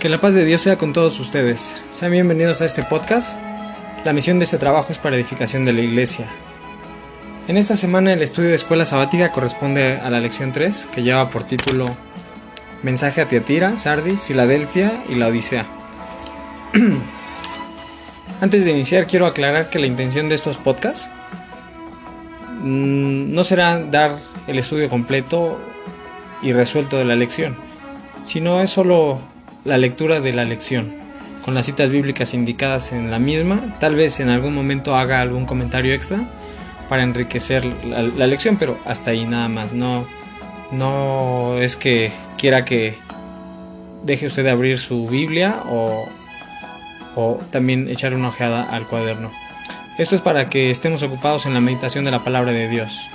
Que 0.00 0.08
la 0.08 0.18
paz 0.18 0.32
de 0.32 0.46
Dios 0.46 0.62
sea 0.62 0.78
con 0.78 0.94
todos 0.94 1.20
ustedes. 1.20 1.76
Sean 1.90 2.12
bienvenidos 2.12 2.62
a 2.62 2.64
este 2.64 2.82
podcast. 2.82 3.38
La 4.02 4.14
misión 4.14 4.38
de 4.38 4.46
este 4.46 4.56
trabajo 4.56 4.92
es 4.92 4.96
para 4.96 5.14
edificación 5.14 5.66
de 5.66 5.74
la 5.74 5.82
iglesia. 5.82 6.26
En 7.48 7.58
esta 7.58 7.76
semana 7.76 8.14
el 8.14 8.22
estudio 8.22 8.48
de 8.48 8.54
escuela 8.54 8.86
sabática 8.86 9.30
corresponde 9.30 10.00
a 10.02 10.08
la 10.08 10.20
lección 10.20 10.52
3, 10.52 10.88
que 10.90 11.02
lleva 11.02 11.28
por 11.28 11.44
título 11.44 11.84
Mensaje 12.82 13.20
a 13.20 13.28
Tiatira, 13.28 13.76
Sardis, 13.76 14.24
Filadelfia 14.24 15.04
y 15.06 15.16
la 15.16 15.26
Odisea. 15.26 15.66
Antes 18.40 18.64
de 18.64 18.70
iniciar 18.70 19.06
quiero 19.06 19.26
aclarar 19.26 19.68
que 19.68 19.80
la 19.80 19.86
intención 19.86 20.30
de 20.30 20.36
estos 20.36 20.56
podcasts 20.56 21.10
mm, 22.62 23.34
no 23.34 23.44
será 23.44 23.78
dar 23.80 24.18
el 24.46 24.58
estudio 24.58 24.88
completo 24.88 25.60
y 26.40 26.54
resuelto 26.54 26.96
de 26.96 27.04
la 27.04 27.16
lección, 27.16 27.58
sino 28.24 28.62
es 28.62 28.70
solo 28.70 29.20
la 29.64 29.78
lectura 29.78 30.20
de 30.20 30.32
la 30.32 30.44
lección, 30.44 30.94
con 31.44 31.54
las 31.54 31.66
citas 31.66 31.90
bíblicas 31.90 32.34
indicadas 32.34 32.92
en 32.92 33.10
la 33.10 33.18
misma. 33.18 33.76
Tal 33.78 33.94
vez 33.94 34.20
en 34.20 34.28
algún 34.28 34.54
momento 34.54 34.96
haga 34.96 35.20
algún 35.20 35.46
comentario 35.46 35.92
extra 35.94 36.28
para 36.88 37.02
enriquecer 37.02 37.64
la, 37.64 38.26
lección, 38.26 38.56
pero 38.56 38.78
hasta 38.84 39.10
ahí 39.10 39.26
nada 39.26 39.48
más. 39.48 39.72
No, 39.72 40.06
no 40.72 41.58
es 41.58 41.76
que 41.76 42.10
quiera 42.36 42.64
que 42.64 42.96
deje 44.02 44.26
usted 44.26 44.44
de 44.44 44.50
abrir 44.50 44.78
su 44.78 45.06
Biblia 45.06 45.62
o, 45.66 46.08
o 47.14 47.38
también 47.50 47.88
echar 47.88 48.14
una 48.14 48.28
ojeada 48.28 48.62
al 48.62 48.86
cuaderno. 48.86 49.30
Esto 49.98 50.14
es 50.14 50.22
para 50.22 50.48
que 50.48 50.70
estemos 50.70 51.02
ocupados 51.02 51.44
en 51.46 51.54
la 51.54 51.60
meditación 51.60 52.04
de 52.04 52.10
la 52.10 52.24
palabra 52.24 52.52
de 52.52 52.68
Dios. 52.68 53.06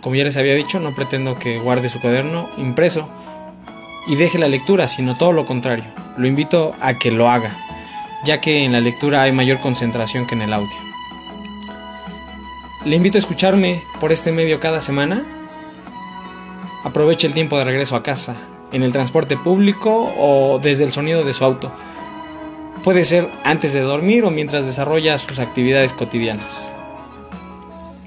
Como 0.00 0.16
ya 0.16 0.24
les 0.24 0.36
había 0.36 0.54
dicho, 0.54 0.80
no 0.80 0.94
pretendo 0.94 1.36
que 1.36 1.58
guarde 1.58 1.88
su 1.88 2.00
cuaderno 2.00 2.48
impreso 2.56 3.08
y 4.06 4.16
deje 4.16 4.38
la 4.38 4.48
lectura, 4.48 4.88
sino 4.88 5.16
todo 5.16 5.32
lo 5.32 5.46
contrario. 5.46 5.84
Lo 6.16 6.26
invito 6.26 6.74
a 6.80 6.98
que 6.98 7.10
lo 7.10 7.30
haga, 7.30 7.56
ya 8.24 8.40
que 8.40 8.64
en 8.64 8.72
la 8.72 8.80
lectura 8.80 9.22
hay 9.22 9.32
mayor 9.32 9.60
concentración 9.60 10.26
que 10.26 10.34
en 10.34 10.42
el 10.42 10.52
audio. 10.52 10.76
Le 12.84 12.96
invito 12.96 13.16
a 13.18 13.20
escucharme 13.20 13.80
por 14.00 14.12
este 14.12 14.32
medio 14.32 14.58
cada 14.58 14.80
semana. 14.80 15.22
Aproveche 16.84 17.28
el 17.28 17.34
tiempo 17.34 17.56
de 17.58 17.64
regreso 17.64 17.94
a 17.94 18.02
casa, 18.02 18.34
en 18.72 18.82
el 18.82 18.92
transporte 18.92 19.36
público 19.36 20.12
o 20.18 20.58
desde 20.58 20.84
el 20.84 20.92
sonido 20.92 21.22
de 21.24 21.34
su 21.34 21.44
auto. 21.44 21.70
Puede 22.82 23.04
ser 23.04 23.30
antes 23.44 23.72
de 23.72 23.80
dormir 23.80 24.24
o 24.24 24.30
mientras 24.30 24.66
desarrolla 24.66 25.16
sus 25.18 25.38
actividades 25.38 25.92
cotidianas. 25.92 26.72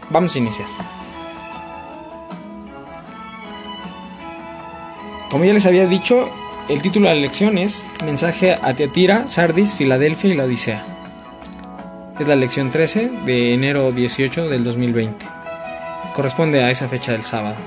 Vamos 0.09 0.35
a 0.35 0.39
iniciar. 0.39 0.94
Como 5.36 5.44
ya 5.44 5.52
les 5.52 5.66
había 5.66 5.86
dicho, 5.86 6.30
el 6.69 6.81
título 6.81 7.09
de 7.09 7.16
la 7.16 7.19
lección 7.19 7.58
es 7.58 7.86
Mensaje 8.05 8.53
a 8.53 8.73
Teatira, 8.73 9.28
Sardis, 9.28 9.75
Filadelfia 9.75 10.31
y 10.31 10.33
la 10.33 10.45
Odisea. 10.45 10.86
Es 12.17 12.25
la 12.25 12.38
lección 12.38 12.72
13 12.72 13.11
de 13.25 13.53
enero 13.53 13.92
18 13.92 14.47
del 14.47 14.64
2020. 14.64 15.25
Corresponde 16.14 16.64
a 16.64 16.72
esa 16.72 16.88
fecha 16.88 17.11
del 17.11 17.23
sábado. 17.23 17.58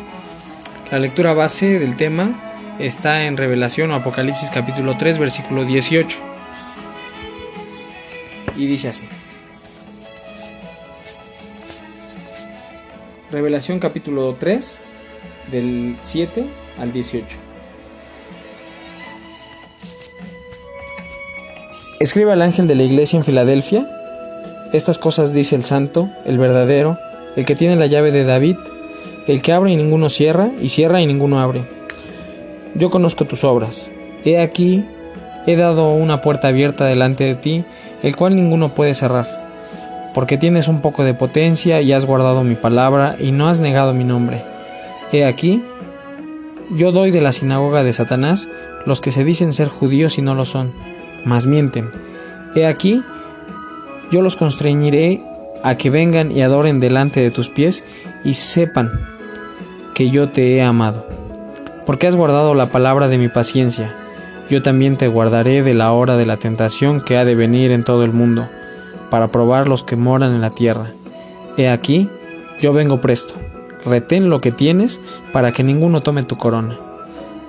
La 0.91 0.98
lectura 0.98 1.34
base 1.34 1.78
del 1.78 1.97
tema 1.97 2.75
está 2.78 3.27
en 3.27 3.36
Revelación 3.36 3.91
o 3.91 3.97
Apocalipsis 3.97 4.48
capítulo 4.48 4.97
3 4.97 5.19
versículo 5.19 5.66
18. 5.66 6.19
Y 8.56 8.66
dice 8.66 8.88
así. 8.88 9.06
Revelación 13.30 13.78
capítulo 13.78 14.36
3 14.41 14.80
del 15.50 15.98
7 16.00 16.47
al 16.78 16.92
18. 16.92 17.47
Escribe 22.00 22.32
al 22.32 22.42
ángel 22.42 22.69
de 22.69 22.76
la 22.76 22.84
iglesia 22.84 23.16
en 23.16 23.25
Filadelfia. 23.25 23.84
Estas 24.72 24.98
cosas 24.98 25.32
dice 25.32 25.56
el 25.56 25.64
santo, 25.64 26.09
el 26.25 26.38
verdadero, 26.38 26.97
el 27.34 27.44
que 27.44 27.56
tiene 27.56 27.75
la 27.75 27.86
llave 27.86 28.12
de 28.12 28.22
David, 28.22 28.56
el 29.26 29.42
que 29.42 29.53
abre 29.53 29.72
y 29.72 29.76
ninguno 29.76 30.09
cierra, 30.09 30.48
y 30.60 30.69
cierra 30.69 31.00
y 31.00 31.09
ninguno 31.09 31.41
abre. 31.41 31.64
Yo 32.76 32.91
conozco 32.91 33.25
tus 33.25 33.42
obras. 33.42 33.91
He 34.25 34.41
aquí, 34.41 34.84
he 35.48 35.56
dado 35.56 35.92
una 35.92 36.20
puerta 36.20 36.48
abierta 36.48 36.84
delante 36.84 37.25
de 37.25 37.34
ti, 37.34 37.64
el 38.04 38.15
cual 38.15 38.36
ninguno 38.36 38.76
puede 38.76 38.94
cerrar. 38.94 39.48
Porque 40.15 40.38
tienes 40.38 40.69
un 40.69 40.80
poco 40.80 41.03
de 41.03 41.15
potencia 41.15 41.80
y 41.80 41.92
has 41.92 42.04
guardado 42.04 42.44
mi 42.44 42.54
palabra 42.54 43.16
y 43.19 43.32
no 43.32 43.48
has 43.48 43.59
negado 43.59 43.92
mi 43.92 44.04
nombre. 44.04 44.44
He 45.10 45.25
aquí, 45.25 45.65
yo 46.76 46.92
doy 46.92 47.10
de 47.10 47.22
la 47.22 47.32
sinagoga 47.32 47.82
de 47.82 47.92
Satanás 47.92 48.48
los 48.86 49.00
que 49.00 49.10
se 49.10 49.25
dicen 49.25 49.53
ser 49.53 49.66
judíos 49.66 50.16
y 50.16 50.22
no 50.22 50.36
lo 50.36 50.44
son 50.44 50.72
mas 51.24 51.46
mienten. 51.46 51.90
He 52.54 52.66
aquí, 52.66 53.02
yo 54.10 54.22
los 54.22 54.36
constreñiré 54.36 55.22
a 55.62 55.76
que 55.76 55.90
vengan 55.90 56.32
y 56.32 56.42
adoren 56.42 56.80
delante 56.80 57.20
de 57.20 57.30
tus 57.30 57.48
pies 57.48 57.84
y 58.24 58.34
sepan 58.34 58.90
que 59.94 60.10
yo 60.10 60.28
te 60.28 60.56
he 60.56 60.62
amado. 60.62 61.06
Porque 61.86 62.06
has 62.06 62.16
guardado 62.16 62.54
la 62.54 62.70
palabra 62.70 63.08
de 63.08 63.18
mi 63.18 63.28
paciencia, 63.28 63.94
yo 64.50 64.62
también 64.62 64.96
te 64.96 65.08
guardaré 65.08 65.62
de 65.62 65.74
la 65.74 65.92
hora 65.92 66.16
de 66.16 66.26
la 66.26 66.36
tentación 66.36 67.00
que 67.00 67.16
ha 67.16 67.24
de 67.24 67.34
venir 67.34 67.70
en 67.70 67.84
todo 67.84 68.04
el 68.04 68.12
mundo, 68.12 68.48
para 69.10 69.28
probar 69.28 69.68
los 69.68 69.84
que 69.84 69.96
moran 69.96 70.34
en 70.34 70.40
la 70.40 70.50
tierra. 70.50 70.92
He 71.56 71.68
aquí, 71.68 72.08
yo 72.60 72.72
vengo 72.72 73.00
presto. 73.00 73.34
Retén 73.84 74.28
lo 74.30 74.40
que 74.40 74.52
tienes 74.52 75.00
para 75.32 75.52
que 75.52 75.62
ninguno 75.62 76.02
tome 76.02 76.22
tu 76.24 76.36
corona. 76.36 76.76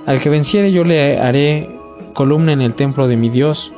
Al 0.05 0.19
que 0.21 0.29
venciere 0.29 0.71
yo 0.71 0.83
le 0.83 1.19
haré 1.19 1.78
columna 2.19 2.51
en 2.51 2.59
el 2.59 2.75
templo 2.75 3.07
de 3.07 3.15
mi 3.15 3.29
Dios, 3.29 3.71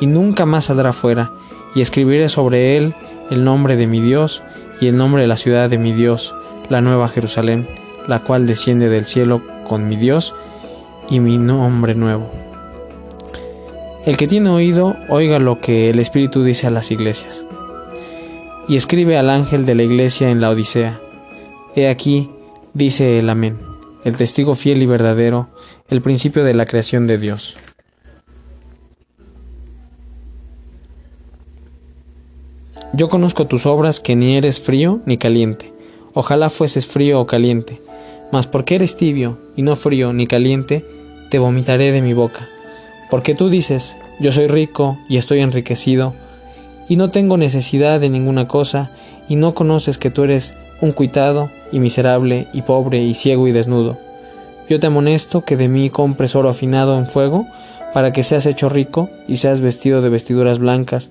y 0.00 0.06
nunca 0.06 0.46
más 0.46 0.66
saldrá 0.66 0.92
fuera, 0.92 1.32
y 1.74 1.80
escribiré 1.80 2.28
sobre 2.28 2.76
él 2.76 2.94
el 3.32 3.42
nombre 3.42 3.74
de 3.74 3.88
mi 3.88 4.00
Dios 4.00 4.44
y 4.80 4.86
el 4.86 4.96
nombre 4.96 5.22
de 5.22 5.26
la 5.26 5.36
ciudad 5.36 5.68
de 5.68 5.76
mi 5.76 5.92
Dios, 5.92 6.32
la 6.68 6.82
nueva 6.82 7.08
Jerusalén, 7.08 7.66
la 8.06 8.20
cual 8.20 8.46
desciende 8.46 8.88
del 8.88 9.06
cielo 9.06 9.42
con 9.64 9.88
mi 9.88 9.96
Dios 9.96 10.36
y 11.10 11.18
mi 11.18 11.36
nombre 11.36 11.96
nuevo. 11.96 12.30
El 14.06 14.16
que 14.16 14.28
tiene 14.28 14.50
oído, 14.50 14.94
oiga 15.08 15.40
lo 15.40 15.58
que 15.58 15.90
el 15.90 15.98
Espíritu 15.98 16.44
dice 16.44 16.68
a 16.68 16.70
las 16.70 16.92
iglesias. 16.92 17.44
Y 18.68 18.76
escribe 18.76 19.18
al 19.18 19.30
ángel 19.30 19.66
de 19.66 19.74
la 19.74 19.82
iglesia 19.82 20.30
en 20.30 20.40
la 20.40 20.50
Odisea. 20.50 21.00
He 21.74 21.88
aquí, 21.88 22.30
dice 22.72 23.18
el 23.18 23.28
Amén, 23.28 23.58
el 24.04 24.16
testigo 24.16 24.54
fiel 24.54 24.80
y 24.80 24.86
verdadero, 24.86 25.48
el 25.88 26.02
principio 26.02 26.44
de 26.44 26.54
la 26.54 26.66
creación 26.66 27.08
de 27.08 27.18
Dios. 27.18 27.56
Yo 32.92 33.08
conozco 33.08 33.46
tus 33.46 33.66
obras 33.66 34.00
que 34.00 34.16
ni 34.16 34.36
eres 34.36 34.58
frío 34.58 35.00
ni 35.06 35.16
caliente. 35.16 35.72
Ojalá 36.12 36.50
fueses 36.50 36.88
frío 36.88 37.20
o 37.20 37.26
caliente. 37.26 37.80
Mas 38.32 38.48
porque 38.48 38.74
eres 38.74 38.96
tibio 38.96 39.38
y 39.54 39.62
no 39.62 39.76
frío 39.76 40.12
ni 40.12 40.26
caliente, 40.26 40.84
te 41.30 41.38
vomitaré 41.38 41.92
de 41.92 42.02
mi 42.02 42.14
boca. 42.14 42.48
Porque 43.08 43.36
tú 43.36 43.48
dices, 43.48 43.96
yo 44.18 44.32
soy 44.32 44.48
rico 44.48 44.98
y 45.08 45.18
estoy 45.18 45.40
enriquecido, 45.40 46.14
y 46.88 46.96
no 46.96 47.10
tengo 47.12 47.36
necesidad 47.36 48.00
de 48.00 48.10
ninguna 48.10 48.48
cosa, 48.48 48.90
y 49.28 49.36
no 49.36 49.54
conoces 49.54 49.96
que 49.96 50.10
tú 50.10 50.24
eres 50.24 50.54
un 50.80 50.90
cuitado 50.90 51.50
y 51.70 51.78
miserable 51.78 52.48
y 52.52 52.62
pobre 52.62 53.02
y 53.02 53.14
ciego 53.14 53.46
y 53.46 53.52
desnudo. 53.52 53.98
Yo 54.68 54.80
te 54.80 54.88
amonesto 54.88 55.44
que 55.44 55.56
de 55.56 55.68
mí 55.68 55.90
compres 55.90 56.34
oro 56.34 56.48
afinado 56.48 56.98
en 56.98 57.06
fuego, 57.06 57.46
para 57.94 58.12
que 58.12 58.22
seas 58.22 58.46
hecho 58.46 58.68
rico 58.68 59.10
y 59.26 59.36
seas 59.36 59.60
vestido 59.60 60.02
de 60.02 60.08
vestiduras 60.08 60.58
blancas, 60.58 61.10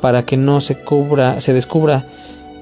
para 0.00 0.24
que 0.24 0.36
no 0.36 0.60
se 0.60 0.76
cubra, 0.76 1.40
se 1.40 1.52
descubra 1.52 2.06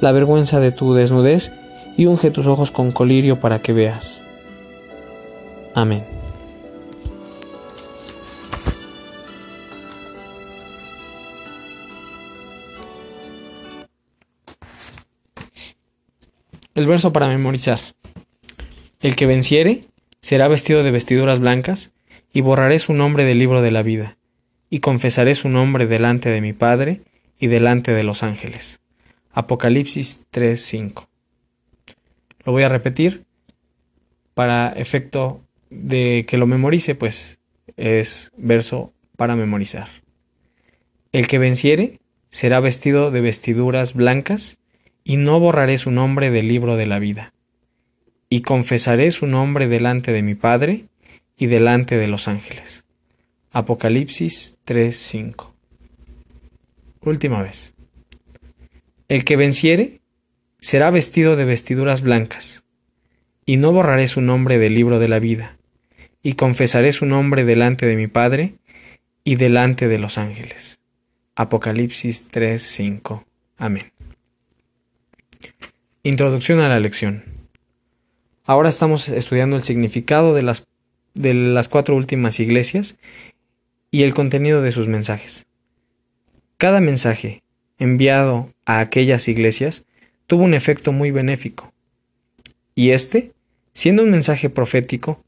la 0.00 0.12
vergüenza 0.12 0.60
de 0.60 0.72
tu 0.72 0.94
desnudez, 0.94 1.53
y 1.97 2.07
unge 2.07 2.30
tus 2.30 2.47
ojos 2.47 2.71
con 2.71 2.92
colirio 2.92 3.41
para 3.41 3.60
que 3.60 3.72
veas. 3.72 4.22
Amén. 5.74 6.04
El 16.74 16.86
verso 16.86 17.12
para 17.12 17.27
memorizar. 17.27 17.80
El 19.01 19.16
que 19.16 19.27
venciere 19.27 19.86
será 20.21 20.47
vestido 20.47 20.84
de 20.84 20.92
vestiduras 20.92 21.41
blancas, 21.41 21.91
y 22.33 22.41
borraré 22.41 22.78
su 22.78 22.92
nombre 22.92 23.24
del 23.24 23.41
libro 23.41 23.62
de 23.62 23.72
la 23.72 23.83
vida, 23.83 24.16
y 24.71 24.78
confesaré 24.78 25.34
su 25.34 25.48
nombre 25.48 25.89
delante 25.89 26.28
de 26.28 26.41
mi 26.41 26.53
Padre 26.53 27.01
y 27.38 27.46
delante 27.46 27.92
de 27.92 28.02
los 28.02 28.22
ángeles. 28.22 28.80
Apocalipsis 29.32 30.26
3:5. 30.30 31.08
Lo 32.44 32.52
voy 32.52 32.62
a 32.62 32.68
repetir 32.68 33.24
para 34.34 34.72
efecto 34.72 35.40
de 35.70 36.24
que 36.28 36.38
lo 36.38 36.46
memorice, 36.46 36.94
pues 36.94 37.38
es 37.76 38.30
verso 38.36 38.92
para 39.16 39.36
memorizar. 39.36 39.88
El 41.12 41.26
que 41.26 41.38
venciere 41.38 42.00
será 42.30 42.60
vestido 42.60 43.10
de 43.10 43.20
vestiduras 43.20 43.94
blancas, 43.94 44.58
y 45.04 45.16
no 45.16 45.40
borraré 45.40 45.78
su 45.78 45.90
nombre 45.90 46.30
del 46.30 46.48
libro 46.48 46.76
de 46.76 46.84
la 46.84 46.98
vida. 46.98 47.32
Y 48.28 48.42
confesaré 48.42 49.10
su 49.10 49.26
nombre 49.26 49.66
delante 49.66 50.12
de 50.12 50.22
mi 50.22 50.34
Padre 50.34 50.84
y 51.38 51.46
delante 51.46 51.96
de 51.96 52.08
los 52.08 52.28
ángeles. 52.28 52.84
Apocalipsis 53.50 54.58
3:5. 54.66 55.58
Última 57.00 57.42
vez. 57.42 57.74
El 59.09 59.24
que 59.24 59.36
venciere 59.36 60.00
será 60.59 60.91
vestido 60.91 61.36
de 61.36 61.45
vestiduras 61.45 62.03
blancas, 62.03 62.65
y 63.47 63.56
no 63.56 63.72
borraré 63.72 64.09
su 64.09 64.21
nombre 64.21 64.59
del 64.59 64.74
libro 64.74 64.98
de 64.98 65.09
la 65.09 65.18
vida, 65.18 65.56
y 66.22 66.34
confesaré 66.34 66.92
su 66.92 67.06
nombre 67.06 67.45
delante 67.45 67.86
de 67.86 67.97
mi 67.97 68.06
Padre 68.06 68.54
y 69.24 69.36
delante 69.36 69.89
de 69.89 69.98
los 69.98 70.18
ángeles. 70.18 70.78
Apocalipsis 71.36 72.28
3:5. 72.30 73.24
Amén. 73.56 73.92
Introducción 76.03 76.60
a 76.60 76.68
la 76.68 76.80
lección. 76.80 77.24
Ahora 78.45 78.71
estamos 78.71 79.09
estudiando 79.09 79.56
el 79.56 79.62
significado 79.62 80.34
de 80.34 80.42
las, 80.42 80.66
de 81.15 81.34
las 81.34 81.68
cuatro 81.68 81.95
últimas 81.95 82.41
iglesias 82.41 82.97
y 83.91 84.03
el 84.03 84.15
contenido 84.15 84.62
de 84.62 84.72
sus 84.72 84.89
mensajes. 84.89 85.47
Cada 86.59 86.81
mensaje 86.81 87.45
enviado 87.78 88.53
a 88.66 88.81
aquellas 88.81 89.28
iglesias 89.28 89.87
tuvo 90.27 90.43
un 90.43 90.55
efecto 90.55 90.91
muy 90.93 91.13
benéfico. 91.13 91.72
Y 92.75 92.91
este, 92.91 93.33
siendo 93.75 94.03
un 94.03 94.10
mensaje 94.10 94.51
profético, 94.51 95.22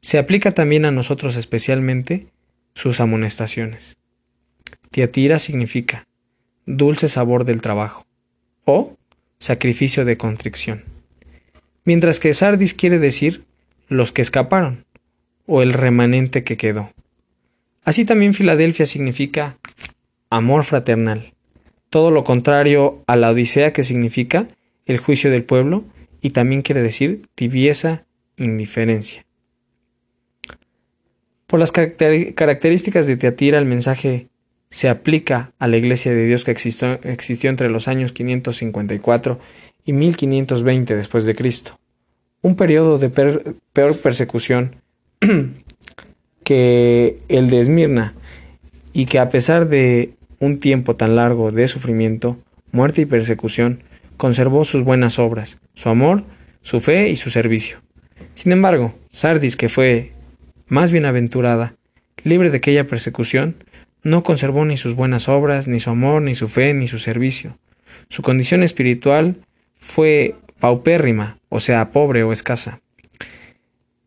se 0.00 0.16
aplica 0.16 0.52
también 0.52 0.86
a 0.86 0.90
nosotros 0.90 1.36
especialmente 1.36 2.28
sus 2.72 3.00
amonestaciones. 3.00 3.98
Tiatira 4.90 5.38
significa 5.38 6.06
dulce 6.64 7.10
sabor 7.10 7.44
del 7.44 7.60
trabajo 7.60 8.06
o 8.64 8.96
sacrificio 9.38 10.06
de 10.06 10.16
contrición, 10.16 10.84
mientras 11.84 12.18
que 12.18 12.32
Sardis 12.32 12.72
quiere 12.72 12.98
decir 12.98 13.44
los 13.88 14.10
que 14.10 14.22
escaparon 14.22 14.86
o 15.46 15.60
el 15.60 15.74
remanente 15.74 16.44
que 16.44 16.56
quedó. 16.56 16.94
Así 17.84 18.06
también 18.06 18.32
Filadelfia 18.32 18.86
significa 18.86 19.58
amor 20.30 20.64
fraternal, 20.64 21.32
todo 21.90 22.10
lo 22.10 22.24
contrario 22.24 23.02
a 23.06 23.16
la 23.16 23.30
Odisea 23.30 23.72
que 23.72 23.84
significa 23.84 24.48
el 24.84 24.98
juicio 24.98 25.30
del 25.30 25.44
pueblo 25.44 25.84
y 26.20 26.30
también 26.30 26.62
quiere 26.62 26.82
decir 26.82 27.28
tibieza, 27.34 28.04
indiferencia. 28.36 29.24
Por 31.46 31.60
las 31.60 31.70
características 31.70 33.06
de 33.06 33.16
Teatira 33.16 33.58
el 33.58 33.66
mensaje 33.66 34.28
se 34.68 34.88
aplica 34.88 35.52
a 35.58 35.68
la 35.68 35.76
iglesia 35.76 36.12
de 36.12 36.26
Dios 36.26 36.44
que 36.44 36.50
existió, 36.50 37.50
entre 37.50 37.70
los 37.70 37.86
años 37.86 38.12
554 38.12 39.38
y 39.84 39.92
1520 39.92 40.96
después 40.96 41.24
de 41.24 41.36
Cristo, 41.36 41.78
un 42.42 42.56
periodo 42.56 42.98
de 42.98 43.08
peor 43.08 43.98
persecución 43.98 44.76
que 46.44 47.18
el 47.28 47.48
de 47.50 47.60
Esmirna, 47.60 48.14
y 48.96 49.04
que 49.04 49.18
a 49.18 49.28
pesar 49.28 49.68
de 49.68 50.14
un 50.38 50.58
tiempo 50.58 50.96
tan 50.96 51.16
largo 51.16 51.52
de 51.52 51.68
sufrimiento, 51.68 52.38
muerte 52.72 53.02
y 53.02 53.04
persecución, 53.04 53.82
conservó 54.16 54.64
sus 54.64 54.84
buenas 54.84 55.18
obras, 55.18 55.58
su 55.74 55.90
amor, 55.90 56.24
su 56.62 56.80
fe 56.80 57.10
y 57.10 57.16
su 57.16 57.28
servicio. 57.28 57.82
Sin 58.32 58.52
embargo, 58.52 58.94
Sardis, 59.10 59.58
que 59.58 59.68
fue 59.68 60.12
más 60.66 60.92
bienaventurada, 60.92 61.74
libre 62.24 62.48
de 62.48 62.56
aquella 62.56 62.86
persecución, 62.86 63.56
no 64.02 64.22
conservó 64.22 64.64
ni 64.64 64.78
sus 64.78 64.94
buenas 64.94 65.28
obras, 65.28 65.68
ni 65.68 65.78
su 65.78 65.90
amor, 65.90 66.22
ni 66.22 66.34
su 66.34 66.48
fe, 66.48 66.72
ni 66.72 66.88
su 66.88 66.98
servicio. 66.98 67.58
Su 68.08 68.22
condición 68.22 68.62
espiritual 68.62 69.36
fue 69.76 70.36
paupérrima, 70.58 71.38
o 71.50 71.60
sea, 71.60 71.92
pobre 71.92 72.22
o 72.22 72.32
escasa. 72.32 72.80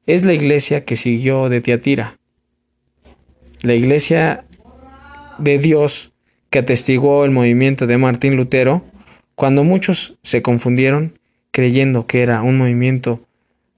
Es 0.07 0.25
la 0.25 0.33
iglesia 0.33 0.83
que 0.83 0.97
siguió 0.97 1.47
de 1.47 1.61
Tiatira, 1.61 2.17
la 3.61 3.75
Iglesia 3.75 4.45
de 5.39 5.59
Dios 5.59 6.13
que 6.49 6.59
atestiguó 6.59 7.25
el 7.25 7.31
movimiento 7.31 7.87
de 7.87 7.97
Martín 7.97 8.35
Lutero, 8.35 8.83
cuando 9.35 9.63
muchos 9.63 10.17
se 10.23 10.41
confundieron 10.41 11.19
creyendo 11.51 12.05
que 12.07 12.21
era 12.21 12.41
un 12.41 12.57
movimiento 12.57 13.21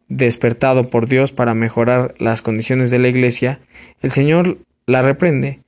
despertado 0.07 0.89
por 0.89 1.07
Dios 1.07 1.31
para 1.31 1.53
mejorar 1.53 2.15
las 2.17 2.41
condiciones 2.41 2.91
de 2.91 2.99
la 2.99 3.07
Iglesia, 3.07 3.59
el 4.01 4.11
Señor 4.11 4.57
la 4.85 5.01
reprende 5.01 5.59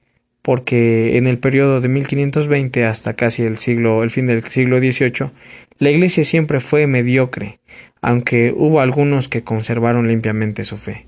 porque 0.41 1.17
en 1.17 1.25
el 1.25 1.37
periodo 1.37 1.79
de 1.79 1.87
1520 1.87 2.85
hasta 2.85 3.13
casi 3.13 3.43
el 3.43 3.57
siglo 3.57 4.03
el 4.03 4.09
fin 4.09 4.27
del 4.27 4.43
siglo 4.43 4.79
XVIII 4.79 5.31
la 5.79 5.89
Iglesia 5.89 6.23
siempre 6.23 6.59
fue 6.59 6.87
mediocre, 6.87 7.59
aunque 8.01 8.53
hubo 8.55 8.79
algunos 8.79 9.27
que 9.27 9.43
conservaron 9.43 10.07
limpiamente 10.07 10.65
su 10.65 10.77
fe. 10.77 11.07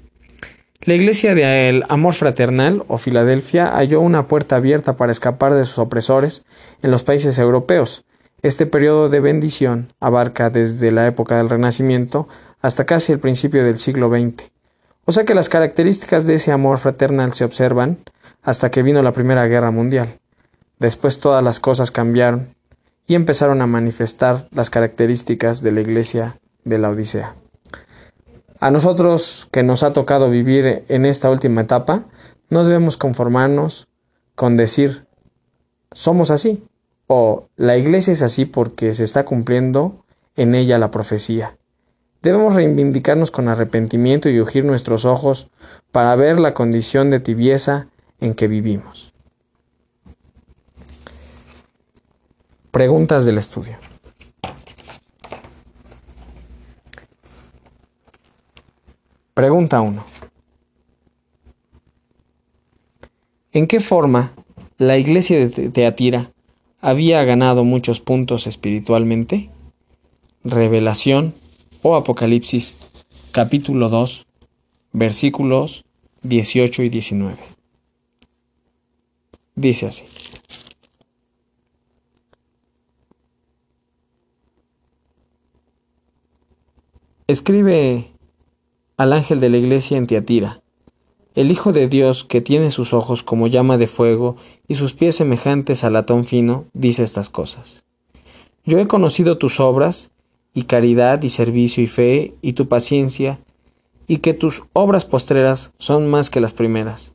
La 0.86 0.94
iglesia 0.94 1.34
del 1.34 1.84
Amor 1.90 2.14
Fraternal 2.14 2.84
o 2.88 3.00
Filadelfia 3.00 3.72
halló 3.76 4.02
una 4.02 4.28
puerta 4.28 4.58
abierta 4.58 4.98
para 4.98 5.12
escapar 5.12 5.56
de 5.56 5.66
sus 5.66 5.80
opresores 5.80 6.46
en 6.84 6.92
los 6.92 7.04
países 7.04 7.40
europeos. 7.40 8.06
Este 8.44 8.68
periodo 8.68 9.10
de 9.10 9.20
bendición 9.20 9.92
abarca 10.00 10.52
desde 10.52 10.92
la 10.92 11.08
época 11.08 11.38
del 11.38 11.50
Renacimiento 11.50 12.28
hasta 12.62 12.86
casi 12.86 13.12
el 13.12 13.20
principio 13.20 13.66
del 13.66 13.80
siglo 13.80 14.10
XX. 14.10 14.52
O 15.06 15.12
sea 15.12 15.26
que 15.26 15.34
las 15.34 15.50
características 15.50 16.28
de 16.28 16.36
ese 16.36 16.52
amor 16.52 16.78
fraternal 16.78 17.34
se 17.34 17.46
observan 17.46 17.98
hasta 18.44 18.70
que 18.70 18.84
vino 18.84 19.02
la 19.02 19.12
Primera 19.12 19.48
Guerra 19.48 19.72
Mundial. 19.72 20.20
Después 20.78 21.20
todas 21.20 21.44
las 21.44 21.60
cosas 21.60 21.90
cambiaron 21.90 22.54
y 23.08 23.16
empezaron 23.16 23.64
a 23.64 23.66
manifestar 23.66 24.48
las 24.52 24.70
características 24.70 25.64
de 25.64 25.72
la 25.72 25.82
iglesia 25.82 26.38
de 26.64 26.78
la 26.78 26.92
Odisea. 26.92 27.34
A 28.66 28.72
nosotros 28.72 29.48
que 29.52 29.62
nos 29.62 29.84
ha 29.84 29.94
tocado 29.94 30.28
vivir 30.32 30.86
en 30.88 31.06
esta 31.06 31.30
última 31.30 31.62
etapa, 31.62 32.06
no 32.50 32.64
debemos 32.64 32.98
conformarnos 32.98 33.88
con 34.34 34.58
decir 34.58 35.06
somos 35.92 36.32
así 36.32 36.64
o 37.06 37.46
la 37.58 37.78
iglesia 37.78 38.12
es 38.12 38.24
así 38.24 38.46
porque 38.46 38.96
se 38.96 39.04
está 39.04 39.24
cumpliendo 39.24 40.04
en 40.36 40.56
ella 40.56 40.80
la 40.80 40.90
profecía. 40.90 41.60
Debemos 42.24 42.56
reivindicarnos 42.56 43.30
con 43.30 43.50
arrepentimiento 43.50 44.30
y 44.30 44.40
ungir 44.40 44.66
nuestros 44.66 45.06
ojos 45.06 45.52
para 45.92 46.16
ver 46.16 46.40
la 46.40 46.56
condición 46.56 47.12
de 47.12 47.20
tibieza 47.20 47.90
en 48.20 48.34
que 48.34 48.48
vivimos. 48.48 49.14
Preguntas 52.72 53.26
del 53.26 53.38
estudio. 53.38 53.78
Pregunta 59.36 59.82
1. 59.82 60.02
¿En 63.52 63.68
qué 63.68 63.82
forma 63.82 64.34
la 64.78 64.98
iglesia 64.98 65.50
de 65.50 65.70
Teatira 65.70 66.32
había 66.80 67.22
ganado 67.26 67.66
muchos 67.66 68.00
puntos 68.00 68.48
espiritualmente? 68.48 69.50
Revelación 70.46 71.36
o 71.82 71.98
Apocalipsis, 71.98 72.78
capítulo 73.34 73.90
2, 73.90 74.26
versículos 74.94 75.84
18 76.24 76.84
y 76.84 76.90
19. 76.90 77.38
Dice 79.56 79.88
así. 79.88 80.06
Escribe 87.28 88.15
al 88.98 89.14
ángel 89.14 89.40
de 89.40 89.50
la 89.50 89.58
iglesia 89.58 89.98
en 89.98 90.08
Tiatira. 90.08 90.62
El 91.36 91.52
Hijo 91.52 91.74
de 91.74 91.90
Dios, 91.90 92.24
que 92.24 92.40
tiene 92.40 92.72
sus 92.72 92.94
ojos 92.94 93.24
como 93.24 93.48
llama 93.48 93.78
de 93.78 93.88
fuego 93.88 94.38
y 94.68 94.76
sus 94.76 94.94
pies 94.94 95.18
semejantes 95.18 95.84
a 95.84 95.90
latón 95.90 96.24
fino, 96.24 96.66
dice 96.74 97.04
estas 97.04 97.30
cosas. 97.30 97.84
Yo 98.64 98.80
he 98.80 98.88
conocido 98.88 99.38
tus 99.38 99.60
obras, 99.60 100.12
y 100.54 100.64
caridad, 100.64 101.22
y 101.24 101.30
servicio, 101.30 101.84
y 101.84 101.88
fe, 101.88 102.34
y 102.42 102.54
tu 102.54 102.70
paciencia, 102.70 103.40
y 104.08 104.18
que 104.18 104.34
tus 104.34 104.64
obras 104.72 105.04
postreras 105.04 105.74
son 105.78 106.08
más 106.08 106.30
que 106.30 106.40
las 106.40 106.54
primeras. 106.54 107.14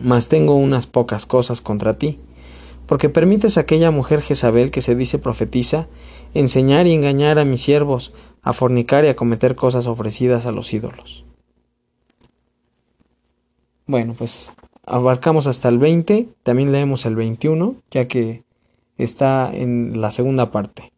Mas 0.00 0.28
tengo 0.28 0.54
unas 0.54 0.86
pocas 0.86 1.24
cosas 1.24 1.62
contra 1.62 1.96
ti, 1.96 2.18
porque 2.86 3.08
permites 3.08 3.56
a 3.56 3.62
aquella 3.62 3.90
mujer 3.90 4.20
Jezabel 4.20 4.70
que 4.70 4.82
se 4.82 4.94
dice 4.94 5.18
profetiza, 5.18 5.88
enseñar 6.34 6.86
y 6.86 6.92
engañar 6.92 7.38
a 7.38 7.44
mis 7.44 7.62
siervos, 7.62 8.12
a 8.42 8.52
fornicar 8.52 9.04
y 9.04 9.08
a 9.08 9.16
cometer 9.16 9.54
cosas 9.56 9.86
ofrecidas 9.86 10.46
a 10.46 10.52
los 10.52 10.72
ídolos. 10.72 11.24
Bueno, 13.86 14.14
pues 14.16 14.52
abarcamos 14.84 15.46
hasta 15.46 15.68
el 15.68 15.78
20, 15.78 16.28
también 16.42 16.72
leemos 16.72 17.06
el 17.06 17.16
21, 17.16 17.76
ya 17.90 18.06
que 18.06 18.44
está 18.96 19.50
en 19.52 20.00
la 20.00 20.12
segunda 20.12 20.50
parte. 20.50 20.92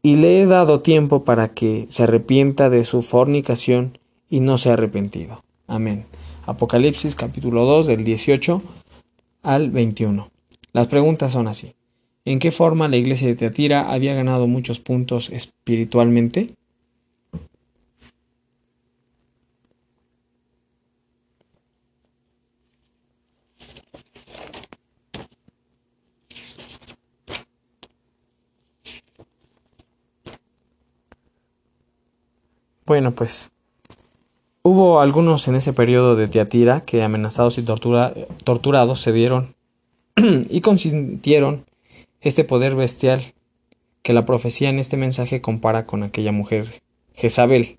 Y 0.00 0.16
le 0.16 0.40
he 0.40 0.46
dado 0.46 0.80
tiempo 0.80 1.24
para 1.24 1.48
que 1.48 1.86
se 1.90 2.04
arrepienta 2.04 2.70
de 2.70 2.84
su 2.84 3.02
fornicación 3.02 3.98
y 4.30 4.40
no 4.40 4.56
se 4.56 4.70
ha 4.70 4.74
arrepentido. 4.74 5.42
Amén. 5.66 6.06
Apocalipsis 6.46 7.14
capítulo 7.14 7.66
2 7.66 7.88
del 7.88 8.04
18 8.04 8.62
al 9.42 9.70
21. 9.70 10.30
Las 10.72 10.86
preguntas 10.86 11.32
son 11.32 11.48
así 11.48 11.74
en 12.24 12.38
qué 12.38 12.52
forma 12.52 12.88
la 12.88 12.96
iglesia 12.96 13.28
de 13.28 13.34
Teatira 13.34 13.90
había 13.92 14.14
ganado 14.14 14.46
muchos 14.46 14.80
puntos 14.80 15.30
espiritualmente. 15.30 16.54
Bueno, 32.88 33.14
pues 33.14 33.50
hubo 34.62 35.00
algunos 35.02 35.46
en 35.46 35.56
ese 35.56 35.74
periodo 35.74 36.16
de 36.16 36.26
Tiatira 36.26 36.80
que 36.80 37.02
amenazados 37.02 37.58
y 37.58 37.62
torturados 37.62 39.00
se 39.02 39.12
dieron 39.12 39.54
y 40.16 40.62
consintieron 40.62 41.67
este 42.20 42.44
poder 42.44 42.74
bestial 42.74 43.34
que 44.02 44.12
la 44.12 44.24
profecía 44.24 44.70
en 44.70 44.78
este 44.78 44.96
mensaje 44.96 45.40
compara 45.40 45.86
con 45.86 46.02
aquella 46.02 46.32
mujer 46.32 46.82
Jezabel. 47.14 47.78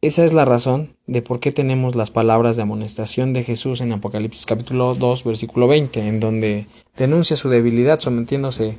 Esa 0.00 0.24
es 0.24 0.32
la 0.32 0.44
razón 0.44 0.96
de 1.06 1.22
por 1.22 1.40
qué 1.40 1.50
tenemos 1.50 1.96
las 1.96 2.10
palabras 2.10 2.56
de 2.56 2.62
amonestación 2.62 3.32
de 3.32 3.42
Jesús 3.42 3.80
en 3.80 3.92
Apocalipsis 3.92 4.46
capítulo 4.46 4.94
2 4.94 5.24
versículo 5.24 5.66
20, 5.66 6.06
en 6.06 6.20
donde 6.20 6.66
denuncia 6.96 7.36
su 7.36 7.48
debilidad 7.48 7.98
sometiéndose 7.98 8.78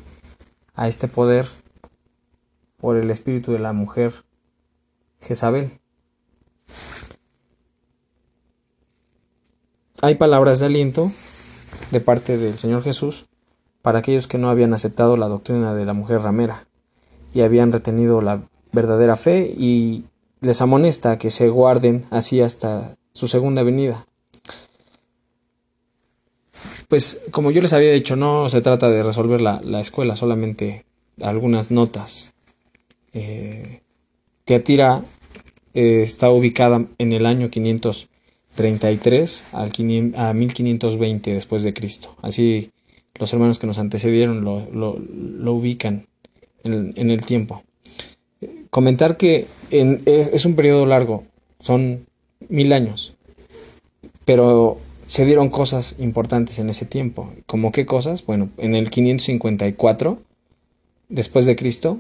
a 0.76 0.88
este 0.88 1.10
poder 1.10 1.46
por 2.78 2.96
el 2.96 3.12
espíritu 3.12 3.52
de 3.52 3.60
la 3.60 3.74
mujer 3.74 4.14
Jezabel. 5.20 5.72
Hay 10.02 10.16
palabras 10.16 10.60
de 10.60 10.68
aliento 10.68 11.12
de 11.92 12.00
parte 12.00 12.38
del 12.38 12.58
Señor 12.58 12.82
Jesús 12.84 13.29
para 13.82 14.00
aquellos 14.00 14.28
que 14.28 14.38
no 14.38 14.50
habían 14.50 14.74
aceptado 14.74 15.18
la 15.18 15.28
doctrina 15.28 15.74
de 15.74 15.86
la 15.86 15.94
mujer 15.94 16.22
ramera 16.22 16.68
y 17.34 17.42
habían 17.42 17.72
retenido 17.72 18.22
la 18.22 18.42
verdadera 18.72 19.16
fe 19.16 19.54
y 19.58 20.04
les 20.42 20.62
amonesta 20.62 21.18
que 21.18 21.32
se 21.32 21.50
guarden 21.50 22.06
así 22.12 22.42
hasta 22.42 22.96
su 23.14 23.28
segunda 23.28 23.64
venida. 23.64 24.06
Pues 26.88 27.22
como 27.32 27.52
yo 27.52 27.62
les 27.62 27.74
había 27.74 27.92
dicho, 27.92 28.16
no 28.16 28.50
se 28.50 28.62
trata 28.62 28.90
de 28.90 29.04
resolver 29.04 29.42
la, 29.42 29.62
escuela, 29.80 30.16
solamente 30.16 30.86
algunas 31.22 31.70
notas. 31.70 32.34
Eh, 33.14 33.82
Teatira 34.46 35.04
eh, 35.76 36.02
está 36.02 36.32
ubicada 36.32 36.86
en 36.98 37.14
el 37.14 37.28
año 37.28 37.52
533 37.52 39.46
al 39.52 39.72
a 40.16 40.34
1520 40.34 41.34
después 41.34 41.62
de 41.62 41.74
Cristo. 41.76 42.16
Así 42.24 42.72
los 43.16 43.34
hermanos 43.34 43.60
que 43.60 43.68
nos 43.68 43.80
antecedieron 43.80 44.44
lo, 44.44 45.54
ubican 45.54 46.08
en 46.64 47.12
el 47.12 47.26
tiempo 47.26 47.64
comentar 48.70 49.18
que 49.18 49.48
es, 49.72 50.46
un 50.46 50.56
periodo 50.56 50.86
largo, 50.86 51.26
son 51.60 52.06
mil 52.48 52.74
años, 52.74 53.16
pero 54.26 54.78
se 55.08 55.26
dieron 55.26 55.50
cosas 55.50 55.96
importantes 56.00 56.60
en 56.60 56.70
ese 56.70 56.86
tiempo. 56.86 57.34
¿Como 57.46 57.72
qué 57.72 57.86
cosas? 57.86 58.26
Bueno, 58.26 58.50
en 58.58 58.76
el 58.76 58.90
554 58.90 60.22
después 61.10 61.46
de 61.46 61.56
Cristo, 61.56 62.00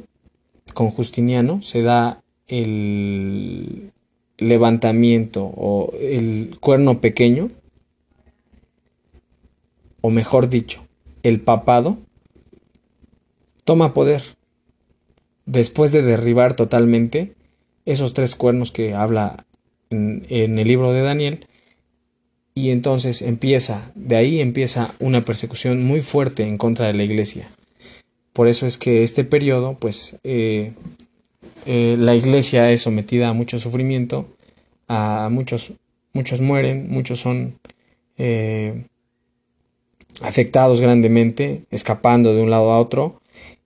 con 0.73 0.91
Justiniano, 0.91 1.61
se 1.61 1.81
da 1.81 2.21
el 2.47 3.91
levantamiento 4.37 5.43
o 5.43 5.91
el 5.99 6.57
cuerno 6.59 7.01
pequeño, 7.01 7.49
o 10.01 10.09
mejor 10.09 10.49
dicho, 10.49 10.85
el 11.23 11.41
papado, 11.41 11.97
toma 13.63 13.93
poder 13.93 14.23
después 15.45 15.91
de 15.91 16.01
derribar 16.01 16.55
totalmente 16.55 17.33
esos 17.85 18.13
tres 18.13 18.35
cuernos 18.35 18.71
que 18.71 18.93
habla 18.93 19.45
en, 19.89 20.25
el 20.29 20.67
libro 20.67 20.93
de 20.93 21.01
Daniel, 21.01 21.47
y 22.53 22.71
entonces 22.71 23.21
empieza, 23.21 23.91
de 23.95 24.15
ahí 24.15 24.41
empieza 24.41 24.93
una 24.99 25.23
persecución 25.23 25.83
muy 25.83 26.01
fuerte 26.01 26.43
en 26.43 26.57
contra 26.57 26.87
de 26.87 26.93
la 26.93 27.03
iglesia. 27.03 27.49
Por 28.33 28.47
eso 28.47 28.67
es 28.67 28.77
que 28.77 29.01
este 29.01 29.23
periodo, 29.23 29.77
pues, 29.79 30.17
eh, 30.23 30.73
eh, 31.65 31.95
la 31.97 32.15
iglesia 32.15 32.71
es 32.71 32.81
sometida 32.81 33.29
a 33.29 33.33
mucho 33.33 33.59
sufrimiento, 33.59 34.27
a 34.87 35.29
muchos, 35.31 35.73
muchos 36.13 36.41
mueren, 36.41 36.91
muchos 36.91 37.19
son 37.19 37.59
eh, 38.17 38.85
afectados 40.21 40.81
grandemente, 40.81 41.65
escapando 41.69 42.33
de 42.33 42.41
un 42.41 42.49
lado 42.49 42.71
a 42.71 42.79
otro, 42.79 43.21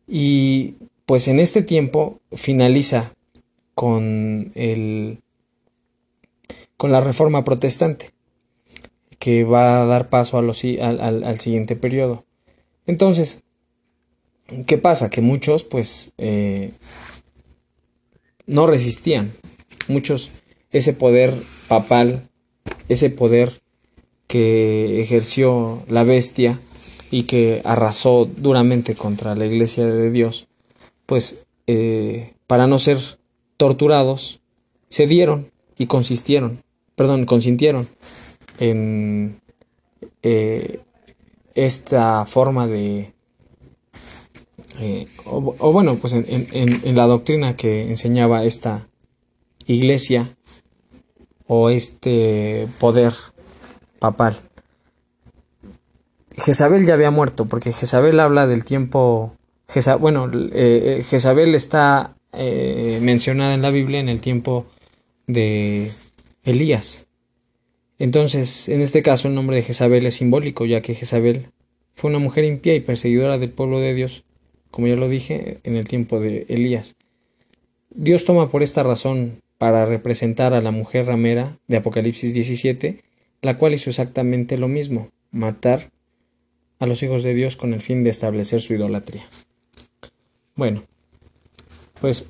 y 0.07 0.75
pues 1.05 1.27
en 1.27 1.39
este 1.39 1.63
tiempo 1.63 2.19
finaliza 2.31 3.13
con 3.75 4.51
el 4.55 5.19
con 6.77 6.91
la 6.91 7.01
reforma 7.01 7.43
protestante 7.43 8.11
que 9.23 9.45
va 9.45 9.81
a 9.81 9.85
dar 9.85 10.09
paso 10.09 10.37
a 10.37 10.41
los, 10.41 10.61
al, 10.81 11.39
siguiente 11.39 11.77
periodo. 11.77 12.25
Entonces, 12.85 13.41
¿qué 14.67 14.77
pasa? 14.77 15.09
Que 15.09 15.21
muchos 15.21 15.63
pues 15.63 16.11
eh, 16.17 16.73
no 18.45 18.67
resistían. 18.67 19.31
Muchos 19.87 20.31
ese 20.71 20.91
poder 20.91 21.33
papal, 21.69 22.29
ese 22.89 23.09
poder 23.09 23.62
que 24.33 24.99
ejerció 24.99 25.83
la 25.87 26.03
bestia 26.03 26.59
y 27.11 27.23
que 27.23 27.61
arrasó 27.65 28.25
duramente 28.25 28.95
contra 28.95 29.35
la 29.35 29.45
iglesia 29.45 29.85
de 29.85 30.09
Dios, 30.09 30.47
pues 31.05 31.45
eh, 31.67 32.33
para 32.47 32.65
no 32.65 32.79
ser 32.79 32.97
torturados, 33.57 34.41
se 34.89 35.05
dieron 35.05 35.51
y 35.77 35.85
consistieron, 35.85 36.63
perdón, 36.95 37.27
consintieron 37.27 37.87
en 38.57 39.39
eh, 40.23 40.79
esta 41.53 42.25
forma 42.25 42.65
de, 42.65 43.13
eh, 44.79 45.07
o, 45.25 45.71
bueno, 45.71 45.97
pues 45.97 46.13
en, 46.13 46.25
en, 46.27 46.95
la 46.95 47.05
doctrina 47.05 47.55
que 47.55 47.83
enseñaba 47.87 48.45
esta 48.45 48.89
iglesia 49.67 50.35
o 51.45 51.69
este 51.69 52.67
poder 52.79 53.13
papal. 54.03 54.35
Jezabel 56.35 56.85
ya 56.85 56.95
había 56.95 57.09
muerto, 57.09 57.45
porque 57.45 57.71
Jezabel 57.71 58.19
habla 58.19 58.47
del 58.47 58.65
tiempo 58.65 59.37
bueno, 59.99 60.29
eh, 60.33 60.99
eh, 60.99 61.03
Jezabel 61.03 61.55
está 61.55 62.15
eh, 62.33 62.99
mencionada 63.01 63.53
en 63.53 63.61
la 63.61 63.71
Biblia 63.71 64.01
en 64.01 64.09
el 64.09 64.19
tiempo 64.19 64.65
de 65.25 65.91
Elías. 66.43 67.07
Entonces, 67.97 68.67
en 68.67 68.81
este 68.81 69.01
caso, 69.01 69.29
el 69.29 69.35
nombre 69.35 69.55
de 69.55 69.63
Jezabel 69.63 70.05
es 70.05 70.15
simbólico, 70.15 70.65
ya 70.65 70.81
que 70.81 70.95
Jezabel 70.95 71.47
fue 71.95 72.09
una 72.09 72.19
mujer 72.19 72.43
impía 72.43 72.75
y 72.75 72.81
perseguidora 72.81 73.37
del 73.37 73.51
pueblo 73.51 73.79
de 73.79 73.93
Dios, 73.93 74.25
como 74.69 74.87
ya 74.87 74.97
lo 74.97 75.07
dije, 75.07 75.59
en 75.63 75.77
el 75.77 75.87
tiempo 75.87 76.19
de 76.19 76.45
Elías. 76.49 76.97
Dios 77.89 78.25
toma 78.25 78.49
por 78.49 78.63
esta 78.63 78.83
razón 78.83 79.41
para 79.57 79.85
representar 79.85 80.53
a 80.53 80.61
la 80.61 80.71
mujer 80.71 81.05
ramera 81.05 81.57
de 81.67 81.77
Apocalipsis 81.77 82.33
17, 82.33 83.01
la 83.43 83.57
cual 83.57 83.73
hizo 83.73 83.89
exactamente 83.89 84.57
lo 84.57 84.67
mismo, 84.67 85.11
matar 85.31 85.91
a 86.79 86.87
los 86.87 87.03
hijos 87.03 87.23
de 87.23 87.33
Dios 87.33 87.57
con 87.57 87.73
el 87.73 87.81
fin 87.81 88.03
de 88.03 88.09
establecer 88.09 88.61
su 88.61 88.73
idolatría. 88.73 89.25
Bueno, 90.55 90.85
pues 91.99 92.29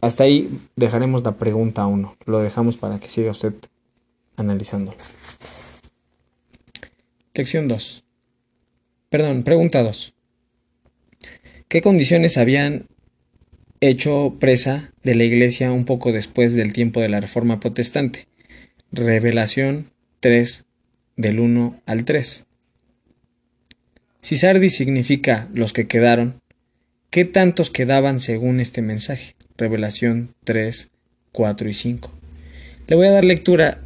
hasta 0.00 0.24
ahí 0.24 0.50
dejaremos 0.74 1.22
la 1.22 1.36
pregunta 1.36 1.86
1. 1.86 2.16
Lo 2.26 2.40
dejamos 2.40 2.76
para 2.76 2.98
que 2.98 3.08
siga 3.08 3.30
usted 3.30 3.54
analizándolo. 4.36 4.98
Lección 7.34 7.68
2. 7.68 8.04
Perdón, 9.10 9.44
pregunta 9.44 9.84
2. 9.84 10.12
¿Qué 11.68 11.82
condiciones 11.82 12.36
habían 12.36 12.86
hecho 13.80 14.34
presa 14.40 14.92
de 15.04 15.14
la 15.14 15.22
Iglesia 15.22 15.70
un 15.70 15.84
poco 15.84 16.10
después 16.10 16.54
del 16.54 16.72
tiempo 16.72 17.00
de 17.00 17.10
la 17.10 17.20
Reforma 17.20 17.60
Protestante? 17.60 18.26
Revelación 18.90 19.92
3 20.20 20.64
del 21.16 21.40
1 21.40 21.82
al 21.86 22.04
3. 22.04 22.44
Si 24.20 24.36
Sardis 24.36 24.74
significa 24.74 25.48
los 25.52 25.72
que 25.72 25.86
quedaron, 25.86 26.40
¿Qué 27.10 27.24
tantos 27.24 27.70
quedaban 27.70 28.20
según 28.20 28.60
este 28.60 28.82
mensaje? 28.82 29.34
Revelación 29.56 30.34
3, 30.44 30.90
4 31.32 31.68
y 31.70 31.72
5. 31.72 32.12
Le 32.86 32.96
voy 32.96 33.06
a 33.06 33.12
dar 33.12 33.24
lectura 33.24 33.80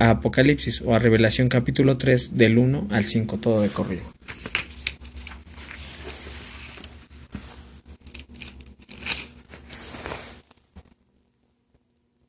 a 0.00 0.10
Apocalipsis 0.10 0.82
o 0.82 0.96
a 0.96 0.98
Revelación 0.98 1.48
capítulo 1.48 1.96
3 1.96 2.36
del 2.36 2.58
1 2.58 2.88
al 2.90 3.04
5, 3.04 3.36
todo 3.36 3.60
de 3.60 3.68
corrido. 3.68 4.02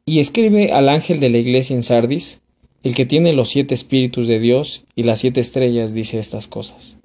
Y 0.06 0.20
escribe 0.20 0.72
al 0.72 0.88
ángel 0.90 1.20
de 1.20 1.32
la 1.32 1.40
iglesia 1.40 1.76
en 1.76 1.82
Sardis, 1.82 2.42
el 2.86 2.94
que 2.94 3.08
tiene 3.08 3.34
los 3.34 3.50
siete 3.50 3.74
espíritus 3.74 4.28
de 4.28 4.40
Dios 4.40 4.84
y 4.96 5.02
las 5.02 5.20
siete 5.20 5.42
estrellas, 5.42 5.96
dice 5.96 6.20
estas 6.20 6.48
cosas. 6.48 7.00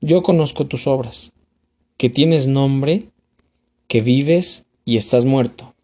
Yo 0.00 0.24
conozco 0.24 0.66
tus 0.66 0.88
obras 0.88 1.32
que 1.96 2.10
tienes 2.10 2.48
nombre, 2.48 3.04
que 3.86 4.00
vives 4.00 4.64
y 4.84 4.96
estás 4.96 5.24
muerto. 5.24 5.74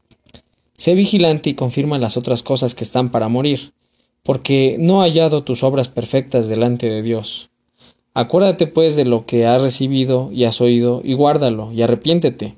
Sé 0.76 0.96
vigilante 0.96 1.50
y 1.50 1.54
confirma 1.54 2.00
las 2.00 2.16
otras 2.16 2.42
cosas 2.42 2.74
que 2.74 2.82
están 2.82 3.12
para 3.12 3.28
morir, 3.28 3.74
porque 4.24 4.74
no 4.80 5.00
ha 5.00 5.04
hallado 5.04 5.44
tus 5.44 5.62
obras 5.62 5.86
perfectas 5.86 6.48
delante 6.48 6.90
de 6.90 7.02
Dios. 7.02 7.50
Acuérdate 8.14 8.66
pues 8.66 8.96
de 8.96 9.04
lo 9.04 9.24
que 9.24 9.46
has 9.46 9.62
recibido 9.62 10.30
y 10.32 10.46
has 10.46 10.60
oído, 10.60 11.00
y 11.04 11.14
guárdalo, 11.14 11.70
y 11.70 11.82
arrepiéntete. 11.82 12.56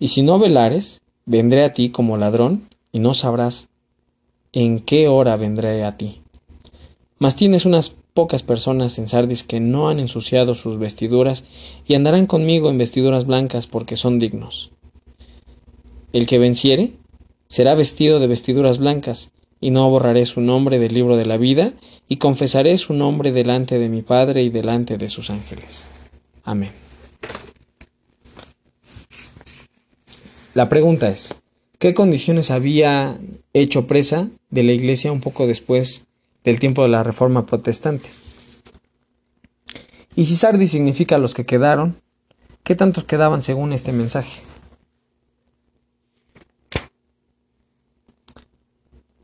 Y 0.00 0.08
si 0.08 0.22
no 0.22 0.40
velares, 0.40 1.00
vendré 1.26 1.62
a 1.62 1.72
ti 1.72 1.90
como 1.90 2.16
ladrón 2.16 2.68
y 2.90 2.98
no 2.98 3.14
sabrás 3.14 3.68
en 4.52 4.80
qué 4.80 5.08
hora 5.08 5.36
vendré 5.36 5.84
a 5.84 5.96
ti. 5.96 6.22
Mas 7.18 7.36
tienes 7.36 7.66
unas 7.66 7.90
pocas 8.14 8.42
personas 8.42 8.98
en 8.98 9.08
Sardis 9.08 9.42
que 9.42 9.60
no 9.60 9.88
han 9.88 9.98
ensuciado 9.98 10.54
sus 10.54 10.78
vestiduras 10.78 11.44
y 11.86 11.94
andarán 11.94 12.26
conmigo 12.26 12.68
en 12.68 12.78
vestiduras 12.78 13.26
blancas 13.26 13.66
porque 13.66 13.96
son 13.96 14.18
dignos. 14.18 14.70
El 16.12 16.26
que 16.26 16.38
venciere 16.38 16.92
será 17.48 17.74
vestido 17.74 18.18
de 18.18 18.26
vestiduras 18.26 18.78
blancas, 18.78 19.30
y 19.60 19.70
no 19.70 19.88
borraré 19.90 20.24
su 20.24 20.40
nombre 20.40 20.78
del 20.78 20.94
libro 20.94 21.16
de 21.16 21.26
la 21.26 21.36
vida, 21.36 21.74
y 22.08 22.16
confesaré 22.16 22.78
su 22.78 22.94
nombre 22.94 23.30
delante 23.30 23.78
de 23.78 23.90
mi 23.90 24.00
Padre 24.00 24.42
y 24.42 24.48
delante 24.48 24.96
de 24.96 25.10
sus 25.10 25.28
ángeles. 25.28 25.86
Amén. 26.44 26.72
La 30.54 30.70
pregunta 30.70 31.10
es, 31.10 31.41
¿qué 31.82 31.94
condiciones 31.94 32.52
había 32.52 33.18
hecho 33.54 33.88
presa 33.88 34.30
de 34.50 34.62
la 34.62 34.70
iglesia 34.70 35.10
un 35.10 35.20
poco 35.20 35.48
después 35.48 36.06
del 36.44 36.60
tiempo 36.60 36.84
de 36.84 36.88
la 36.88 37.02
Reforma 37.02 37.44
Protestante? 37.44 38.08
Y 40.14 40.26
si 40.26 40.36
Sardi 40.36 40.68
significa 40.68 41.18
los 41.18 41.34
que 41.34 41.44
quedaron, 41.44 42.00
¿qué 42.62 42.76
tantos 42.76 43.02
quedaban 43.02 43.42
según 43.42 43.72
este 43.72 43.90
mensaje? 43.90 44.42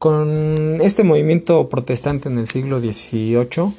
Con 0.01 0.81
este 0.81 1.05
movimiento 1.05 1.69
protestante 1.69 2.29
en 2.29 2.39
el 2.39 2.49
siglo 2.49 2.81
XVIII, 2.81 3.73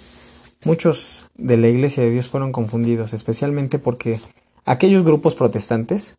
muchos 0.64 1.26
de 1.36 1.58
la 1.58 1.68
Iglesia 1.68 2.02
de 2.02 2.12
Dios 2.12 2.28
fueron 2.28 2.54
confundidos, 2.54 3.12
especialmente 3.12 3.78
porque 3.78 4.22
aquellos 4.64 5.04
grupos 5.04 5.36
protestantes, 5.36 6.18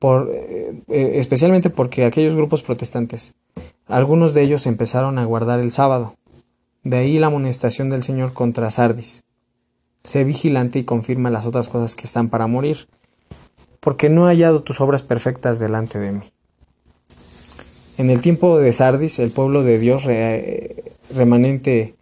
por, 0.00 0.30
eh, 0.32 0.82
eh, 0.88 1.12
especialmente 1.16 1.68
porque 1.70 2.06
aquellos 2.06 2.34
grupos 2.34 2.62
protestantes, 2.62 3.34
algunos 3.86 4.34
de 4.34 4.42
ellos 4.42 4.66
empezaron 4.66 5.18
a 5.18 5.24
guardar 5.26 5.60
el 5.60 5.70
sábado. 5.70 6.16
De 6.82 6.96
ahí 6.96 7.18
la 7.18 7.26
amonestación 7.26 7.90
del 7.90 8.02
Señor 8.02 8.32
contra 8.32 8.70
Sardis. 8.70 9.22
Sé 10.02 10.24
vigilante 10.24 10.78
y 10.78 10.84
confirma 10.84 11.30
las 11.30 11.44
otras 11.44 11.68
cosas 11.68 11.94
que 11.94 12.06
están 12.06 12.30
para 12.30 12.46
morir, 12.46 12.88
porque 13.78 14.08
no 14.08 14.24
he 14.24 14.32
hallado 14.32 14.62
tus 14.62 14.80
obras 14.80 15.02
perfectas 15.02 15.58
delante 15.58 15.98
de 15.98 16.12
mí. 16.12 16.22
En 17.98 18.08
el 18.08 18.22
tiempo 18.22 18.58
de 18.58 18.72
Sardis, 18.72 19.18
el 19.18 19.30
pueblo 19.30 19.62
de 19.62 19.78
Dios 19.78 20.04
remanente 21.14 21.94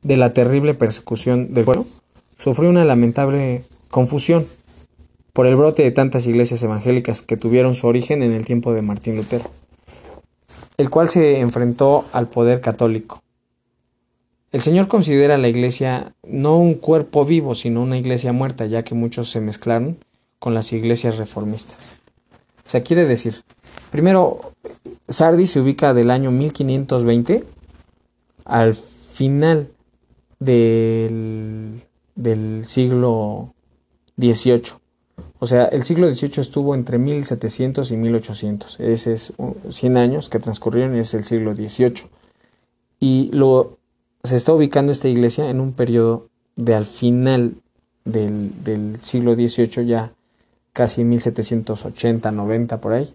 de 0.00 0.16
la 0.16 0.32
terrible 0.32 0.72
persecución 0.72 1.52
del 1.52 1.66
pueblo 1.66 1.84
sufrió 2.38 2.70
una 2.70 2.86
lamentable 2.86 3.64
confusión 3.90 4.46
por 5.38 5.46
el 5.46 5.54
brote 5.54 5.84
de 5.84 5.92
tantas 5.92 6.26
iglesias 6.26 6.64
evangélicas 6.64 7.22
que 7.22 7.36
tuvieron 7.36 7.76
su 7.76 7.86
origen 7.86 8.24
en 8.24 8.32
el 8.32 8.44
tiempo 8.44 8.74
de 8.74 8.82
Martín 8.82 9.14
Lutero, 9.14 9.44
el 10.76 10.90
cual 10.90 11.08
se 11.10 11.38
enfrentó 11.38 12.06
al 12.10 12.26
poder 12.26 12.60
católico. 12.60 13.22
El 14.50 14.62
Señor 14.62 14.88
considera 14.88 15.38
la 15.38 15.46
iglesia 15.46 16.12
no 16.26 16.58
un 16.58 16.74
cuerpo 16.74 17.24
vivo, 17.24 17.54
sino 17.54 17.84
una 17.84 17.98
iglesia 17.98 18.32
muerta, 18.32 18.66
ya 18.66 18.82
que 18.82 18.96
muchos 18.96 19.30
se 19.30 19.40
mezclaron 19.40 19.98
con 20.40 20.54
las 20.54 20.72
iglesias 20.72 21.18
reformistas. 21.18 21.98
O 22.66 22.70
sea, 22.70 22.82
quiere 22.82 23.04
decir, 23.04 23.44
Primero, 23.92 24.40
Sardis 25.08 25.52
se 25.52 25.60
ubica 25.60 25.94
del 25.94 26.10
año 26.10 26.32
1520 26.32 27.44
al 28.44 28.74
final 28.74 29.68
del, 30.40 31.80
del 32.16 32.66
siglo 32.66 33.54
XVIII. 34.16 34.87
O 35.40 35.46
sea, 35.46 35.66
el 35.66 35.84
siglo 35.84 36.12
XVIII 36.12 36.40
estuvo 36.40 36.74
entre 36.74 36.98
1700 36.98 37.90
y 37.90 37.96
1800. 37.96 38.80
Ese 38.80 39.12
es 39.12 39.32
100 39.68 39.96
años 39.96 40.28
que 40.28 40.38
transcurrieron 40.38 40.96
y 40.96 41.00
es 41.00 41.14
el 41.14 41.24
siglo 41.24 41.54
XVIII. 41.54 42.08
Y 43.00 43.30
lo, 43.32 43.78
se 44.24 44.36
está 44.36 44.52
ubicando 44.52 44.90
esta 44.90 45.08
iglesia 45.08 45.48
en 45.50 45.60
un 45.60 45.72
periodo 45.72 46.28
de 46.56 46.74
al 46.74 46.86
final 46.86 47.54
del, 48.04 48.96
siglo 49.02 49.34
XVIII, 49.34 49.86
ya 49.86 50.12
casi 50.72 51.04
1780, 51.04 52.30
90 52.30 52.80
por 52.80 52.92
ahí 52.92 53.14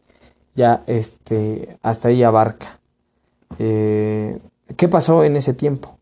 ya 0.56 0.84
este, 0.88 1.78
hasta 1.82 2.10
ahí 2.10 2.24
abarca. 2.24 2.80
Eh, 3.60 4.40
¿Qué 4.78 4.88
pasó 4.88 5.24
en 5.24 5.36
ese 5.36 5.54
tiempo? 5.54 5.98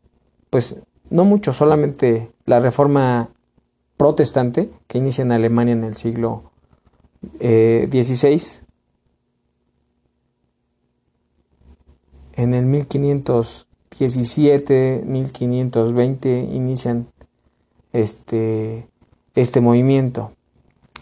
Pues 0.50 0.80
no 1.10 1.26
mucho, 1.26 1.54
solamente 1.54 2.32
la 2.46 2.60
reforma 2.60 3.30
protestante 4.02 4.70
que 4.88 4.98
inicia 4.98 5.22
en 5.22 5.32
Alemania 5.32 5.74
en 5.74 5.84
el 5.84 5.96
siglo 5.96 6.42
XVI. 7.40 7.40
Eh, 7.40 8.40
en 12.34 12.56
el 12.56 12.66
1517, 12.66 15.04
1520 15.06 16.50
inician 16.52 17.10
este, 17.94 18.88
este 19.36 19.62
movimiento. 19.62 20.32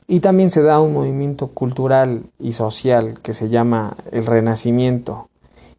Y 0.06 0.20
también 0.20 0.50
se 0.50 0.62
da 0.62 0.82
un 0.82 0.92
movimiento 0.92 1.48
cultural 1.48 2.24
y 2.38 2.52
social 2.52 3.22
que 3.22 3.34
se 3.34 3.48
llama 3.48 3.96
el 4.12 4.26
Renacimiento. 4.26 5.30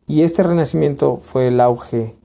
Y 0.07 0.23
este 0.23 0.43
Renacimiento 0.43 1.19
fue 1.19 1.49
el 1.49 1.61
auge 1.61 2.17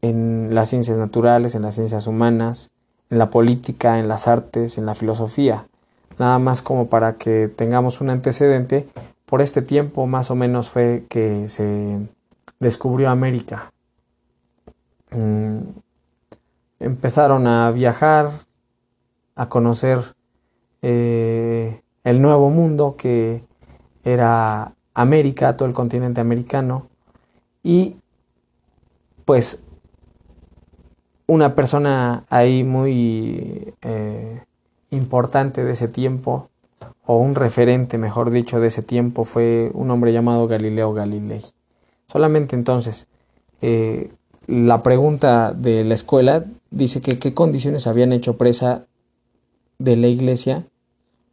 en 0.00 0.54
las 0.54 0.70
ciencias 0.70 0.96
naturales, 0.96 1.54
en 1.54 1.60
las 1.60 1.74
ciencias 1.74 2.06
humanas, 2.06 2.70
en 3.10 3.18
la 3.18 3.30
política, 3.30 3.98
en 3.98 4.08
las 4.08 4.28
artes, 4.28 4.78
en 4.78 4.86
la 4.86 4.94
filosofía. 4.94 5.66
Nada 6.18 6.38
más 6.38 6.62
como 6.62 6.88
para 6.88 7.16
que 7.16 7.48
tengamos 7.48 8.00
un 8.00 8.10
antecedente, 8.10 8.88
por 9.26 9.42
este 9.42 9.62
tiempo 9.62 10.06
más 10.06 10.30
o 10.30 10.34
menos 10.34 10.70
fue 10.70 11.04
que 11.08 11.48
se 11.48 11.98
descubrió 12.58 13.10
América. 13.10 13.72
Mm, 15.10 15.58
empezaron 16.78 17.46
a 17.46 17.70
viajar, 17.70 18.30
a 19.34 19.48
conocer 19.48 19.98
eh, 20.82 21.82
el 22.04 22.22
nuevo 22.22 22.50
mundo 22.50 22.96
que 22.96 23.44
era 24.04 24.74
América, 24.94 25.56
todo 25.56 25.68
el 25.68 25.74
continente 25.74 26.20
americano, 26.20 26.88
y 27.62 27.96
pues 29.24 29.62
una 31.30 31.54
persona 31.54 32.24
ahí 32.28 32.64
muy 32.64 33.72
eh, 33.82 34.42
importante 34.90 35.62
de 35.62 35.70
ese 35.70 35.86
tiempo, 35.86 36.48
o 37.06 37.18
un 37.18 37.36
referente, 37.36 37.98
mejor 37.98 38.32
dicho, 38.32 38.58
de 38.58 38.66
ese 38.66 38.82
tiempo, 38.82 39.24
fue 39.24 39.70
un 39.72 39.92
hombre 39.92 40.12
llamado 40.12 40.48
Galileo 40.48 40.92
Galilei. 40.92 41.44
Solamente 42.08 42.56
entonces, 42.56 43.06
eh, 43.62 44.10
la 44.48 44.82
pregunta 44.82 45.52
de 45.52 45.84
la 45.84 45.94
escuela 45.94 46.42
dice 46.72 47.00
que 47.00 47.20
qué 47.20 47.32
condiciones 47.32 47.86
habían 47.86 48.12
hecho 48.12 48.36
presa 48.36 48.86
de 49.78 49.94
la 49.94 50.08
iglesia 50.08 50.64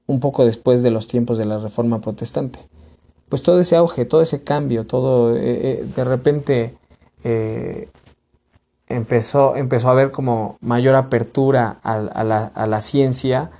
un 0.05 0.19
poco 0.19 0.45
después 0.45 0.83
de 0.83 0.91
los 0.91 1.07
tiempos 1.07 1.39
de 1.39 1.45
la 1.45 1.57
Reforma 1.57 2.01
Protestante. 2.01 2.59
Pues 3.29 3.41
todo 3.41 3.59
ese 3.59 3.75
auge, 3.75 4.05
todo 4.05 4.21
ese 4.21 4.43
cambio, 4.43 4.85
todo 4.85 5.35
eh, 5.35 5.83
de 5.95 6.03
repente 6.03 6.75
empezó, 8.87 9.55
empezó 9.55 9.89
a 9.89 9.91
haber 9.91 10.11
como 10.11 10.57
mayor 10.61 10.95
apertura 10.95 11.79
a, 11.83 11.97
la, 12.23 12.81
ciencia, 12.81 13.51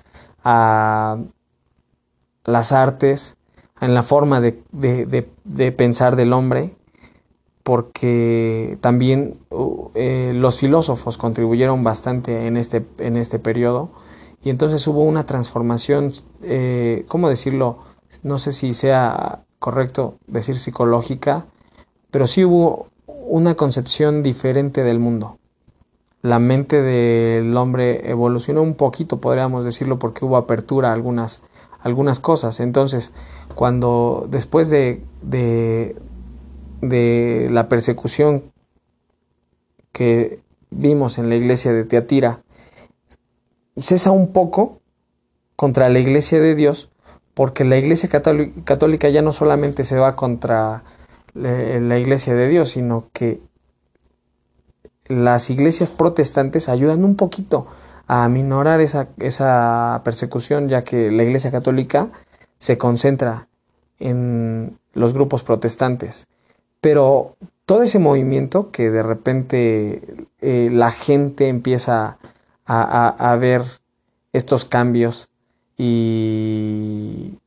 a 0.44 1.18
las 2.44 2.72
artes, 2.72 3.38
en 3.80 3.94
la 3.94 4.04
forma 4.04 4.42
de, 4.42 4.64
de, 4.72 5.72
pensar 5.72 6.16
del 6.16 6.34
hombre, 6.34 6.76
porque 7.64 8.78
también 8.82 9.40
uh, 9.50 9.92
los 10.34 10.58
filósofos 10.58 11.18
contribuyeron 11.18 11.84
bastante 11.84 12.48
en 12.48 12.58
este, 12.58 12.86
en 13.00 13.18
este 13.18 13.40
periodo 13.40 13.92
y 14.44 14.50
entonces 14.50 14.88
hubo 14.88 15.04
una 15.04 15.26
transformación, 15.26 16.14
eh, 16.42 17.04
¿cómo 17.08 17.30
decirlo? 17.30 17.80
No 18.24 18.40
sé 18.40 18.54
si 18.54 18.74
sea 18.74 19.44
correcto 19.60 20.20
decir 20.28 20.58
psicológica, 20.58 21.48
pero 22.12 22.28
sí 22.28 22.46
hubo 22.46 22.88
una 23.28 23.56
concepción 23.56 24.24
diferente 24.24 24.84
del 24.84 25.00
mundo. 25.00 25.38
La 26.22 26.40
mente 26.40 26.82
del 26.82 27.56
hombre 27.56 28.10
evolucionó 28.10 28.62
un 28.62 28.76
poquito, 28.76 29.22
podríamos 29.22 29.66
decirlo, 29.66 30.00
porque 30.00 30.26
hubo 30.26 30.38
apertura 30.38 30.90
a 30.90 30.94
algunas, 30.94 31.44
algunas 31.82 32.20
cosas. 32.20 32.60
Entonces, 32.60 33.14
cuando 33.54 34.28
después 34.30 34.70
de, 34.70 35.04
de, 35.22 35.96
de 36.82 37.50
la 37.52 37.70
persecución 37.70 38.44
que 39.92 40.40
vimos 40.70 41.18
en 41.18 41.30
la 41.30 41.36
iglesia 41.36 41.74
de 41.74 41.84
Teatira, 41.84 42.42
cesa 43.78 44.12
un 44.12 44.32
poco 44.32 44.80
contra 45.56 45.90
la 45.90 46.00
iglesia 46.00 46.40
de 46.40 46.56
Dios, 46.56 46.90
porque 47.34 47.64
la 47.64 47.78
iglesia 47.78 48.10
católica 48.10 49.10
ya 49.10 49.22
no 49.22 49.32
solamente 49.32 49.84
se 49.84 49.98
va 49.98 50.16
contra 50.16 50.84
la 51.38 51.98
iglesia 51.98 52.34
de 52.36 52.48
Dios, 52.48 52.72
sino 52.72 53.10
que 53.14 53.42
las 55.06 55.50
iglesias 55.50 55.92
protestantes 55.92 56.70
ayudan 56.70 57.04
un 57.04 57.16
poquito 57.16 57.68
a 58.08 58.28
minorar 58.30 58.82
esa, 58.82 59.10
esa 59.20 60.02
persecución, 60.04 60.70
ya 60.70 60.84
que 60.84 61.12
la 61.12 61.24
iglesia 61.24 61.52
católica 61.52 62.10
se 62.58 62.78
concentra 62.78 63.48
en 64.00 64.78
los 64.94 65.14
grupos 65.14 65.44
protestantes. 65.44 66.28
Pero 66.82 67.36
todo 67.66 67.84
ese 67.84 68.00
movimiento 68.00 68.72
que 68.72 68.90
de 68.90 69.04
repente 69.04 70.02
eh, 70.42 70.70
la 70.72 70.92
gente 70.92 71.50
empieza 71.50 72.18
a, 72.66 73.38
ver 73.40 73.62
estos 74.34 74.66
cambios 74.66 75.30
y 75.78 77.40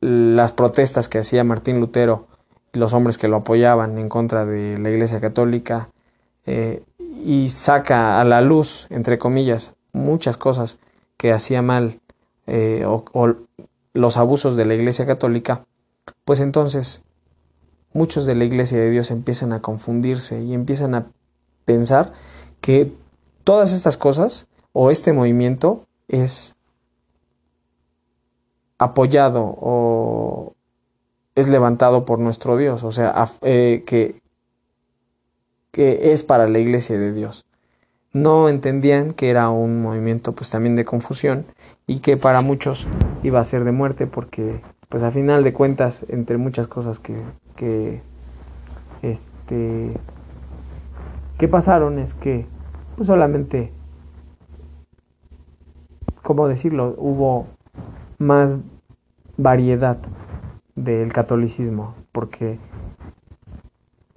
las 0.00 0.52
protestas 0.52 1.08
que 1.10 1.18
hacía 1.18 1.44
Martín 1.44 1.80
Lutero 1.80 2.29
los 2.72 2.92
hombres 2.92 3.18
que 3.18 3.28
lo 3.28 3.36
apoyaban 3.36 3.98
en 3.98 4.08
contra 4.08 4.46
de 4.46 4.78
la 4.78 4.90
Iglesia 4.90 5.20
Católica 5.20 5.90
eh, 6.46 6.82
y 7.24 7.50
saca 7.50 8.20
a 8.20 8.24
la 8.24 8.40
luz, 8.40 8.86
entre 8.90 9.18
comillas, 9.18 9.74
muchas 9.92 10.36
cosas 10.36 10.78
que 11.16 11.32
hacía 11.32 11.62
mal 11.62 12.00
eh, 12.46 12.84
o, 12.86 13.04
los 13.92 14.16
abusos 14.16 14.56
de 14.56 14.64
la 14.64 14.74
Iglesia 14.74 15.06
Católica, 15.06 15.64
pues 16.24 16.40
entonces 16.40 17.04
muchos 17.92 18.24
de 18.24 18.34
la 18.34 18.44
Iglesia 18.44 18.78
de 18.78 18.90
Dios 18.90 19.10
empiezan 19.10 19.52
a 19.52 19.60
confundirse 19.60 20.40
y 20.40 20.54
empiezan 20.54 20.94
a 20.94 21.06
pensar 21.64 22.12
que 22.60 22.92
todas 23.44 23.72
estas 23.72 23.96
cosas 23.96 24.46
o 24.72 24.90
este 24.90 25.12
movimiento 25.12 25.84
es 26.08 26.54
apoyado 28.78 29.42
o 29.60 30.54
es 31.34 31.48
levantado 31.48 32.04
por 32.04 32.18
nuestro 32.18 32.56
Dios, 32.56 32.84
o 32.84 32.92
sea, 32.92 33.28
eh, 33.42 33.82
que, 33.86 34.20
que 35.70 36.12
es 36.12 36.22
para 36.22 36.48
la 36.48 36.58
iglesia 36.58 36.98
de 36.98 37.12
Dios. 37.12 37.44
No 38.12 38.48
entendían 38.48 39.12
que 39.12 39.30
era 39.30 39.50
un 39.50 39.80
movimiento 39.80 40.32
pues 40.32 40.50
también 40.50 40.74
de 40.74 40.84
confusión 40.84 41.46
y 41.86 42.00
que 42.00 42.16
para 42.16 42.40
muchos 42.40 42.86
iba 43.22 43.38
a 43.38 43.44
ser 43.44 43.64
de 43.64 43.72
muerte 43.72 44.08
porque 44.08 44.60
pues 44.88 45.04
a 45.04 45.12
final 45.12 45.44
de 45.44 45.52
cuentas 45.52 46.04
entre 46.08 46.36
muchas 46.36 46.66
cosas 46.66 46.98
que, 46.98 47.16
que 47.54 48.02
este 49.02 49.92
pasaron 51.48 51.98
es 51.98 52.14
que 52.14 52.46
pues 52.96 53.06
solamente 53.06 53.72
cómo 56.22 56.48
decirlo 56.48 56.94
hubo 56.98 57.46
más 58.18 58.56
variedad 59.36 59.98
del 60.74 61.12
catolicismo 61.12 61.94
porque 62.12 62.58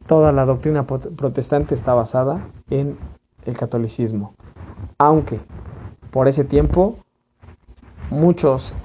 toda 0.05 0.31
la 0.31 0.45
doctrina 0.45 0.85
protestante 0.85 1.75
está 1.75 1.93
basada 1.93 2.47
en 2.69 2.97
el 3.45 3.57
catolicismo. 3.57 4.35
Aunque 4.97 5.39
por 6.11 6.27
ese 6.27 6.43
tiempo 6.43 6.97
muchos 8.09 8.75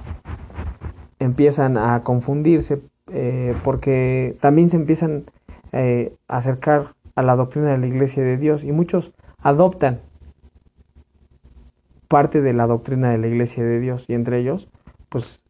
empiezan 1.19 1.77
a 1.77 2.03
confundirse 2.03 2.81
eh, 3.11 3.55
porque 3.63 4.37
también 4.41 4.69
se 4.69 4.77
empiezan 4.77 5.25
eh, 5.71 6.15
a 6.27 6.37
acercar 6.37 6.95
a 7.15 7.21
la 7.21 7.35
doctrina 7.35 7.71
de 7.71 7.77
la 7.77 7.87
iglesia 7.87 8.23
de 8.23 8.37
Dios 8.37 8.63
y 8.63 8.71
muchos 8.71 9.13
adoptan 9.41 9.99
parte 12.07 12.41
de 12.41 12.53
la 12.53 12.65
doctrina 12.65 13.11
de 13.11 13.17
la 13.17 13.27
iglesia 13.27 13.63
de 13.63 13.79
Dios 13.79 14.05
y 14.07 14.13
entre 14.13 14.39
ellos 14.39 14.67
pues 15.09 15.41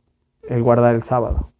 el 0.47 0.63
guardar 0.63 0.95
el 0.95 1.03
sábado 1.03 1.51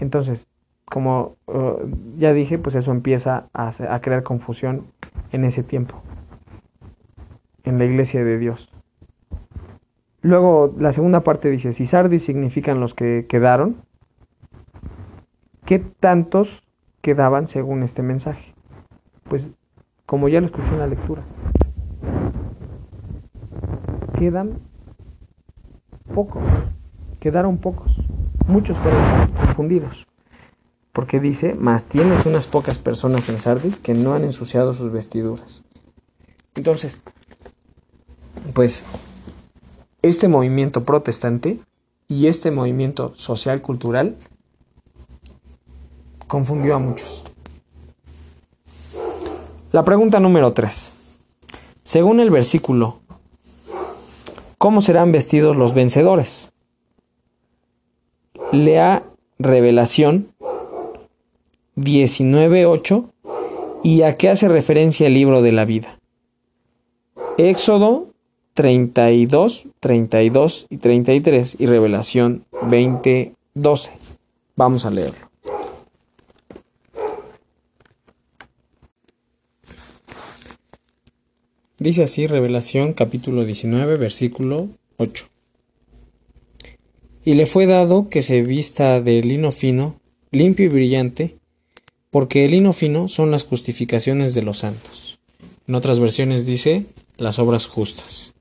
entonces 0.00 0.48
como 0.84 1.36
uh, 1.46 1.86
ya 2.16 2.32
dije 2.32 2.58
pues 2.58 2.74
eso 2.74 2.90
empieza 2.92 3.48
a, 3.52 3.72
a 3.90 4.00
crear 4.00 4.22
confusión 4.22 4.86
en 5.32 5.44
ese 5.44 5.62
tiempo 5.62 6.02
en 7.64 7.78
la 7.78 7.84
iglesia 7.84 8.24
de 8.24 8.38
Dios 8.38 8.72
Luego 10.20 10.74
la 10.78 10.92
segunda 10.92 11.20
parte 11.20 11.48
dice, 11.48 11.72
si 11.72 11.86
sardis 11.86 12.24
significan 12.24 12.80
los 12.80 12.92
que 12.92 13.26
quedaron, 13.28 13.76
¿qué 15.64 15.78
tantos 15.78 16.64
quedaban 17.02 17.46
según 17.46 17.84
este 17.84 18.02
mensaje? 18.02 18.52
Pues 19.24 19.48
como 20.06 20.28
ya 20.28 20.40
lo 20.40 20.46
escuché 20.46 20.68
en 20.70 20.78
la 20.80 20.88
lectura, 20.88 21.22
quedan 24.18 24.58
pocos, 26.12 26.42
quedaron 27.20 27.58
pocos, 27.58 27.96
muchos 28.48 28.76
fueron 28.78 29.30
confundidos. 29.32 30.06
Porque 30.92 31.20
dice, 31.20 31.54
más 31.54 31.84
tienes 31.84 32.26
unas 32.26 32.48
pocas 32.48 32.78
personas 32.78 33.28
en 33.28 33.38
Sardis 33.38 33.78
que 33.78 33.94
no 33.94 34.14
han 34.14 34.24
ensuciado 34.24 34.72
sus 34.74 34.90
vestiduras. 34.90 35.62
Entonces, 36.56 37.00
pues 38.52 38.84
este 40.02 40.26
movimiento 40.26 40.84
protestante 40.84 41.60
y 42.08 42.26
este 42.26 42.50
movimiento 42.50 43.14
social 43.14 43.62
cultural 43.62 44.16
confundió 46.26 46.74
a 46.74 46.78
muchos. 46.78 47.24
La 49.70 49.84
pregunta 49.84 50.18
número 50.18 50.52
3. 50.52 50.92
Según 51.84 52.20
el 52.20 52.30
versículo, 52.30 53.00
¿cómo 54.56 54.82
serán 54.82 55.12
vestidos 55.12 55.56
los 55.56 55.74
vencedores? 55.74 56.52
Lea 58.52 59.04
Revelación 59.38 60.32
19.8 61.76 63.10
y 63.84 64.02
a 64.02 64.16
qué 64.16 64.30
hace 64.30 64.48
referencia 64.48 65.06
el 65.06 65.14
libro 65.14 65.42
de 65.42 65.52
la 65.52 65.66
vida. 65.66 65.98
Éxodo 67.36 68.08
32, 68.54 69.66
32 69.80 70.66
y 70.70 70.78
33 70.78 71.56
y 71.58 71.66
Revelación 71.66 72.44
20, 72.62 73.34
12. 73.52 73.92
Vamos 74.56 74.86
a 74.86 74.90
leerlo. 74.90 75.28
Dice 81.78 82.02
así 82.02 82.26
Revelación 82.26 82.94
capítulo 82.94 83.44
19 83.44 83.96
versículo 83.96 84.68
8. 84.96 85.26
Y 87.28 87.34
le 87.34 87.44
fue 87.44 87.66
dado 87.66 88.08
que 88.08 88.22
se 88.22 88.40
vista 88.40 89.02
de 89.02 89.20
lino 89.20 89.52
fino, 89.52 90.00
limpio 90.30 90.64
y 90.64 90.68
brillante, 90.70 91.36
porque 92.08 92.46
el 92.46 92.52
lino 92.52 92.72
fino 92.72 93.06
son 93.10 93.30
las 93.30 93.44
justificaciones 93.44 94.32
de 94.32 94.40
los 94.40 94.60
santos. 94.60 95.18
En 95.66 95.74
otras 95.74 96.00
versiones 96.00 96.46
dice 96.46 96.86
las 97.18 97.38
obras 97.38 97.66
justas. 97.66 98.32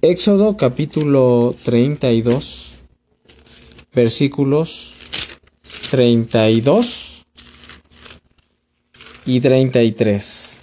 Éxodo 0.00 0.56
capítulo 0.56 1.56
32, 1.64 2.76
versículos 3.92 4.94
32 5.90 7.26
y 9.26 9.40
33. 9.40 10.62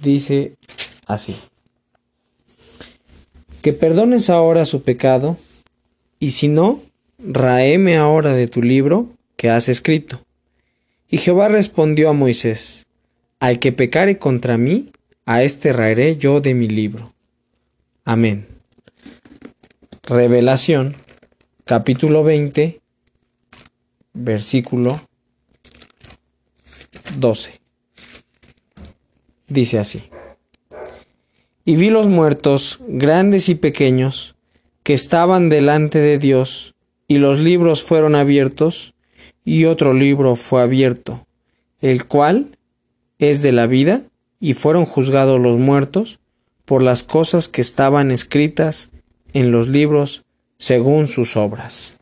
Dice 0.00 0.56
así. 1.04 1.36
Que 3.64 3.72
perdones 3.72 4.28
ahora 4.28 4.66
su 4.66 4.82
pecado, 4.82 5.38
y 6.20 6.32
si 6.32 6.48
no, 6.48 6.82
raeme 7.18 7.96
ahora 7.96 8.34
de 8.34 8.46
tu 8.46 8.60
libro 8.60 9.08
que 9.36 9.48
has 9.48 9.70
escrito. 9.70 10.22
Y 11.08 11.16
Jehová 11.16 11.48
respondió 11.48 12.10
a 12.10 12.12
Moisés, 12.12 12.84
Al 13.40 13.58
que 13.60 13.72
pecare 13.72 14.18
contra 14.18 14.58
mí, 14.58 14.90
a 15.24 15.44
este 15.44 15.72
raeré 15.72 16.18
yo 16.18 16.42
de 16.42 16.52
mi 16.52 16.68
libro. 16.68 17.14
Amén. 18.04 18.48
Revelación, 20.02 20.96
capítulo 21.64 22.22
20, 22.22 22.82
versículo 24.12 25.00
12. 27.16 27.60
Dice 29.48 29.78
así. 29.78 30.10
Y 31.64 31.76
vi 31.76 31.90
los 31.90 32.08
muertos, 32.08 32.80
grandes 32.86 33.48
y 33.48 33.54
pequeños, 33.54 34.34
que 34.82 34.92
estaban 34.92 35.48
delante 35.48 35.98
de 35.98 36.18
Dios, 36.18 36.74
y 37.08 37.18
los 37.18 37.38
libros 37.38 37.82
fueron 37.82 38.14
abiertos, 38.14 38.94
y 39.44 39.64
otro 39.64 39.92
libro 39.92 40.36
fue 40.36 40.62
abierto, 40.62 41.26
el 41.80 42.06
cual 42.06 42.58
es 43.18 43.42
de 43.42 43.52
la 43.52 43.66
vida, 43.66 44.02
y 44.40 44.52
fueron 44.52 44.84
juzgados 44.84 45.40
los 45.40 45.56
muertos 45.56 46.20
por 46.64 46.82
las 46.82 47.02
cosas 47.02 47.48
que 47.48 47.60
estaban 47.62 48.10
escritas 48.10 48.90
en 49.32 49.50
los 49.50 49.68
libros 49.68 50.24
según 50.58 51.06
sus 51.06 51.36
obras. 51.36 51.96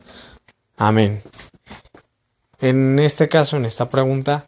Amén. 0.75 1.21
En 2.59 2.99
este 2.99 3.27
caso, 3.29 3.57
en 3.57 3.65
esta 3.65 3.89
pregunta, 3.89 4.47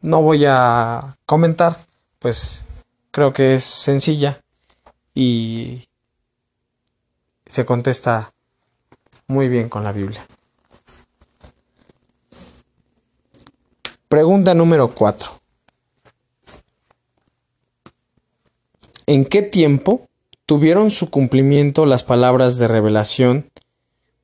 no 0.00 0.22
voy 0.22 0.44
a 0.46 1.16
comentar, 1.26 1.78
pues 2.18 2.64
creo 3.10 3.32
que 3.32 3.54
es 3.54 3.64
sencilla 3.64 4.42
y 5.14 5.88
se 7.46 7.64
contesta 7.64 8.32
muy 9.26 9.48
bien 9.48 9.68
con 9.68 9.84
la 9.84 9.92
Biblia. 9.92 10.26
Pregunta 14.08 14.54
número 14.54 14.94
4. 14.94 15.32
¿En 19.06 19.24
qué 19.24 19.42
tiempo 19.42 20.08
tuvieron 20.48 20.90
su 20.90 21.10
cumplimiento 21.10 21.84
las 21.84 22.04
palabras 22.04 22.56
de 22.56 22.68
revelación, 22.68 23.50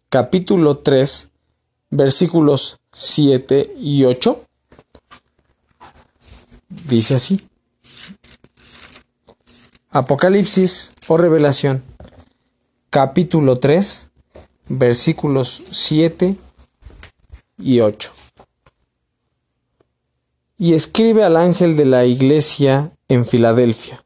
capítulo 0.09 0.79
3, 0.79 1.31
versículos 1.91 2.81
7 2.93 3.75
y 3.79 4.05
8. 4.05 4.43
Dice 6.89 7.17
así. 7.17 7.47
Apocalipsis 9.95 10.93
o 11.09 11.17
revelación, 11.17 11.83
capítulo 12.91 13.59
3, 13.59 14.11
versículos 14.69 15.63
7 15.71 16.37
y 17.57 17.81
8. 17.81 18.13
Y 20.59 20.75
escribe 20.75 21.25
al 21.25 21.39
ángel 21.39 21.77
de 21.77 21.87
la 21.87 22.05
iglesia 22.05 22.93
en 23.09 23.25
Filadelfia 23.25 24.05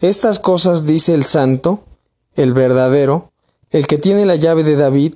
estas 0.00 0.38
cosas 0.38 0.86
dice 0.86 1.14
el 1.14 1.24
santo, 1.24 1.80
el 2.34 2.52
verdadero, 2.52 3.32
el 3.70 3.86
que 3.86 3.96
tiene 3.96 4.26
la 4.26 4.36
llave 4.36 4.62
de 4.62 4.76
David, 4.76 5.14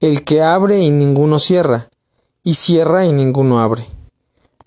el 0.00 0.24
que 0.24 0.42
abre 0.42 0.80
y 0.80 0.90
ninguno 0.90 1.38
cierra, 1.38 1.88
y 2.42 2.54
cierra 2.54 3.06
y 3.06 3.12
ninguno 3.12 3.60
abre. 3.60 3.86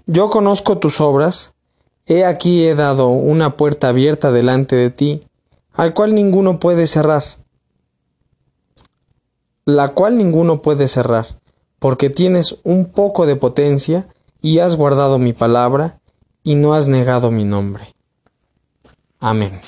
Yo 0.05 0.29
conozco 0.29 0.77
tus 0.77 1.01
obras, 1.01 1.55
he 2.09 2.25
aquí 2.25 2.65
he 2.65 2.73
dado 2.73 3.09
una 3.09 3.55
puerta 3.55 3.89
abierta 3.89 4.31
delante 4.31 4.75
de 4.75 4.89
ti, 4.89 5.21
al 5.73 5.93
cual 5.93 6.15
ninguno 6.15 6.59
puede 6.59 6.87
cerrar, 6.87 7.23
la 9.63 9.93
cual 9.93 10.17
ninguno 10.17 10.63
puede 10.63 10.87
cerrar, 10.87 11.39
porque 11.77 12.09
tienes 12.09 12.57
un 12.63 12.85
poco 12.85 13.27
de 13.27 13.35
potencia 13.35 14.07
y 14.41 14.57
has 14.57 14.75
guardado 14.75 15.19
mi 15.19 15.33
palabra 15.33 15.99
y 16.43 16.55
no 16.55 16.73
has 16.73 16.87
negado 16.87 17.29
mi 17.29 17.45
nombre. 17.45 17.93
Amén. 19.19 19.61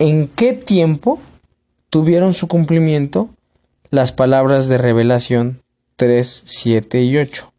¿En 0.00 0.26
qué 0.26 0.54
tiempo 0.54 1.20
tuvieron 1.88 2.34
su 2.34 2.48
cumplimiento 2.48 3.30
las 3.90 4.10
palabras 4.10 4.66
de 4.66 4.78
revelación 4.78 5.62
3, 6.00 6.44
7 6.46 7.02
y 7.02 7.18
8? 7.18 7.52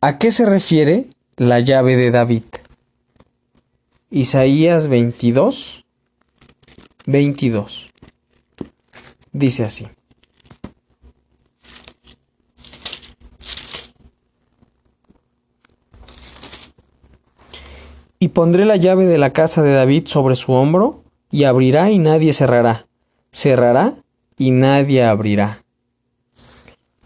¿A 0.00 0.18
qué 0.18 0.32
se 0.32 0.44
refiere 0.44 1.06
la 1.36 1.60
llave 1.60 1.94
de 1.94 2.10
David? 2.10 2.42
Isaías 4.10 4.88
22, 4.88 5.84
22. 7.06 7.90
Dice 9.30 9.62
así. 9.62 9.86
Y 18.18 18.30
pondré 18.30 18.64
la 18.64 18.74
llave 18.74 19.06
de 19.06 19.18
la 19.18 19.32
casa 19.32 19.62
de 19.62 19.74
David 19.74 20.08
sobre 20.08 20.34
su 20.34 20.50
hombro, 20.50 21.04
y 21.30 21.44
abrirá 21.44 21.92
y 21.92 22.00
nadie 22.00 22.32
cerrará, 22.32 22.88
cerrará 23.30 23.94
y 24.36 24.50
nadie 24.50 25.04
abrirá. 25.04 25.61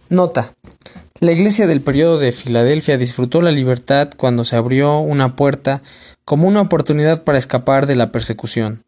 Nota. 0.09 0.55
La 1.19 1.33
iglesia 1.33 1.66
del 1.66 1.81
periodo 1.81 2.19
de 2.19 2.31
Filadelfia 2.31 2.97
disfrutó 2.97 3.42
la 3.42 3.51
libertad 3.51 4.11
cuando 4.16 4.45
se 4.45 4.55
abrió 4.55 4.99
una 4.99 5.35
puerta 5.35 5.83
como 6.25 6.47
una 6.47 6.61
oportunidad 6.61 7.25
para 7.25 7.38
escapar 7.38 7.87
de 7.87 7.97
la 7.97 8.12
persecución. 8.12 8.85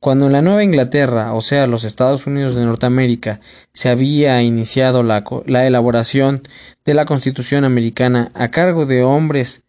Cuando 0.00 0.26
en 0.26 0.32
la 0.32 0.40
Nueva 0.40 0.64
Inglaterra, 0.64 1.34
o 1.34 1.42
sea, 1.42 1.66
los 1.66 1.84
Estados 1.84 2.26
Unidos 2.26 2.54
de 2.54 2.64
Norteamérica, 2.64 3.40
se 3.74 3.90
había 3.90 4.40
iniciado 4.42 5.02
la, 5.02 5.24
la 5.44 5.66
elaboración 5.66 6.42
de 6.84 6.94
la 6.94 7.04
Constitución 7.04 7.64
americana 7.64 8.30
a 8.34 8.50
cargo 8.50 8.86
de 8.86 9.02
hombres 9.02 9.62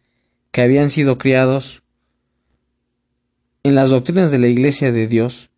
que 0.52 0.62
habían 0.62 0.90
sido 0.90 1.18
criados 1.18 1.84
en 3.64 3.76
las 3.76 3.90
doctrinas 3.90 4.32
de 4.32 4.40
la 4.40 4.48
Iglesia 4.48 4.94
de 4.94 5.08
Dios, 5.08 5.50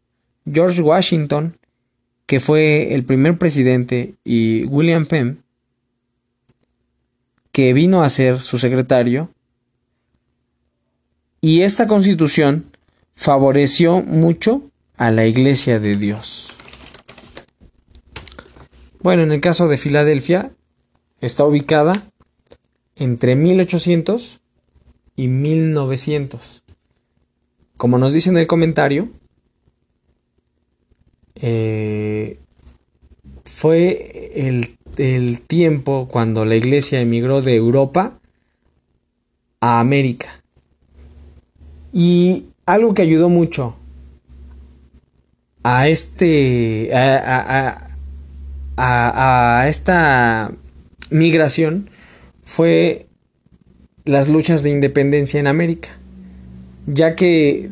George 0.52 0.82
Washington, 0.82 1.59
que 2.30 2.40
fue 2.40 2.94
el 2.94 3.04
primer 3.06 3.40
presidente, 3.40 4.14
y 4.24 4.64
William 4.66 5.08
Penn, 5.08 5.42
que 7.52 7.74
vino 7.74 8.04
a 8.04 8.10
ser 8.10 8.40
su 8.40 8.60
secretario, 8.60 9.32
y 11.42 11.64
esta 11.64 11.88
constitución 11.88 12.66
favoreció 13.16 14.04
mucho 14.04 14.70
a 14.96 15.10
la 15.10 15.26
Iglesia 15.26 15.80
de 15.80 15.96
Dios. 15.96 16.56
Bueno, 19.00 19.24
en 19.24 19.32
el 19.32 19.42
caso 19.42 19.68
de 19.68 19.78
Filadelfia, 19.78 20.52
está 21.22 21.46
ubicada 21.46 22.12
entre 22.96 23.36
1800 23.36 24.40
y 25.16 25.30
1900. 25.30 26.64
Como 27.76 27.98
nos 27.98 28.14
dice 28.14 28.30
en 28.30 28.38
el 28.38 28.46
comentario, 28.46 29.10
eh, 31.42 32.38
fue 33.46 34.32
el, 34.36 34.78
el 34.98 35.42
tiempo 35.42 36.08
cuando 36.10 36.46
la 36.46 36.56
iglesia 36.56 37.02
emigró 37.02 37.42
de 37.42 37.56
Europa 37.56 38.20
a 39.62 39.80
América. 39.80 40.44
Y 41.92 42.46
algo 42.66 42.94
que 42.94 43.02
ayudó 43.02 43.30
mucho 43.30 43.76
a 45.64 45.88
este 45.88 46.94
a, 46.94 47.90
a, 48.78 49.62
a, 49.62 49.68
esta 49.68 50.52
migración 51.10 51.90
fue 52.44 53.08
las 54.06 54.30
luchas 54.30 54.64
de 54.64 54.70
independencia 54.70 55.40
en 55.40 55.48
América 55.48 56.00
ya 56.94 57.16
que 57.16 57.70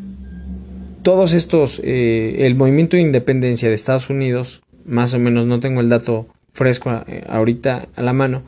todos 1.08 1.32
estos, 1.32 1.80
eh, 1.86 2.36
el 2.40 2.56
movimiento 2.56 2.98
de 2.98 3.02
independencia 3.02 3.70
de 3.70 3.76
Estados 3.76 4.10
Unidos, 4.10 4.62
más 4.84 5.14
o 5.14 5.20
menos 5.20 5.46
no 5.46 5.62
tengo 5.62 5.80
el 5.80 5.88
dato 5.88 6.28
fresco 6.52 7.02
eh, 7.08 7.24
ahorita 7.30 7.88
a 7.96 8.02
la 8.02 8.12
mano, 8.12 8.44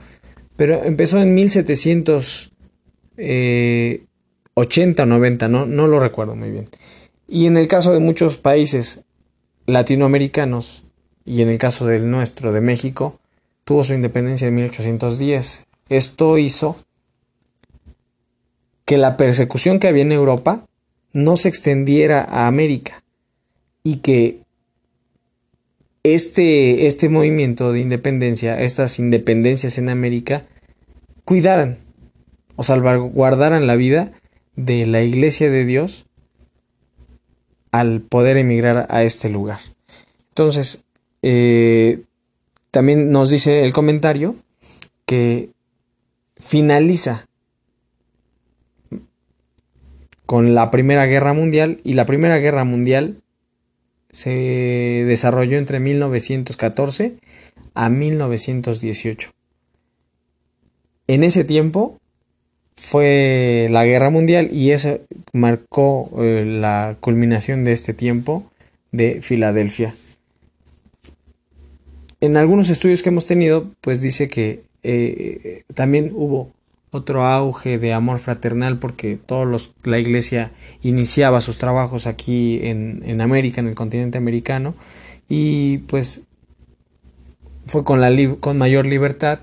pero 0.57 0.83
empezó 0.83 1.21
en 1.21 1.33
1780 1.35 4.03
o 4.55 4.65
90, 5.05 5.47
no, 5.47 5.65
no 5.67 5.87
lo 5.87 6.01
recuerdo 6.01 6.35
muy 6.35 6.51
bien. 6.51 6.67
Y 7.29 7.45
en 7.45 7.55
el 7.55 7.69
caso 7.69 7.93
de 7.93 8.01
muchos 8.01 8.35
países 8.35 9.05
latinoamericanos, 9.65 10.83
y 11.23 11.41
en 11.41 11.47
el 11.47 11.59
caso 11.59 11.85
del 11.85 12.11
nuestro, 12.11 12.51
de 12.51 12.59
México, 12.59 13.21
tuvo 13.63 13.85
su 13.85 13.93
independencia 13.93 14.49
en 14.49 14.55
1810. 14.55 15.65
Esto 15.87 16.37
hizo 16.37 16.75
que 18.83 18.97
la 18.97 19.15
persecución 19.15 19.79
que 19.79 19.87
había 19.87 20.01
en 20.01 20.11
Europa 20.11 20.65
no 21.13 21.37
se 21.37 21.49
extendiera 21.49 22.21
a 22.21 22.47
América 22.47 23.03
y 23.83 23.97
que 23.97 24.41
este, 26.03 26.87
este 26.87 27.09
movimiento 27.09 27.71
de 27.71 27.81
independencia, 27.81 28.61
estas 28.61 28.99
independencias 28.99 29.77
en 29.77 29.89
América, 29.89 30.45
cuidaran 31.25 31.79
o 32.55 32.63
salvaguardaran 32.63 33.67
la 33.67 33.75
vida 33.75 34.11
de 34.55 34.85
la 34.85 35.01
iglesia 35.01 35.49
de 35.49 35.65
Dios 35.65 36.05
al 37.71 38.01
poder 38.01 38.37
emigrar 38.37 38.87
a 38.89 39.03
este 39.03 39.29
lugar. 39.29 39.59
Entonces, 40.29 40.83
eh, 41.21 42.01
también 42.71 43.11
nos 43.11 43.29
dice 43.29 43.63
el 43.63 43.73
comentario 43.73 44.35
que 45.05 45.49
finaliza 46.37 47.28
con 50.29 50.53
la 50.53 50.69
Primera 50.69 51.07
Guerra 51.07 51.33
Mundial 51.33 51.79
y 51.83 51.93
la 51.93 52.05
Primera 52.05 52.37
Guerra 52.37 52.63
Mundial 52.63 53.15
se 54.11 54.29
desarrolló 55.07 55.57
entre 55.57 55.79
1914 55.79 57.15
a 57.73 57.89
1918. 57.89 59.31
En 61.07 61.23
ese 61.23 61.43
tiempo 61.45 61.97
fue 62.77 63.69
la 63.71 63.85
Guerra 63.85 64.11
Mundial 64.11 64.49
y 64.51 64.69
eso 64.69 64.99
marcó 65.33 66.11
eh, 66.19 66.45
la 66.45 66.97
culminación 66.99 67.63
de 67.63 67.71
este 67.71 67.95
tiempo 67.95 68.51
de 68.91 69.23
Filadelfia. 69.23 69.95
En 72.21 72.37
algunos 72.37 72.69
estudios 72.69 73.01
que 73.01 73.09
hemos 73.09 73.25
tenido, 73.25 73.71
pues 73.81 73.99
dice 73.99 74.27
que 74.27 74.61
eh, 74.83 75.63
también 75.73 76.11
hubo 76.13 76.51
otro 76.91 77.25
auge 77.25 77.77
de 77.77 77.93
amor 77.93 78.19
fraternal 78.19 78.79
porque 78.79 79.17
todos 79.17 79.47
los, 79.47 79.73
la 79.83 79.99
iglesia 79.99 80.51
iniciaba 80.81 81.41
sus 81.41 81.57
trabajos 81.57 82.07
aquí 82.07 82.59
en, 82.63 83.03
en 83.05 83.21
América, 83.21 83.61
en 83.61 83.67
el 83.67 83.75
continente 83.75 84.17
americano, 84.17 84.75
y 85.27 85.79
pues 85.79 86.23
fue 87.65 87.83
con, 87.83 88.01
la, 88.01 88.11
con 88.39 88.57
mayor 88.57 88.85
libertad 88.85 89.41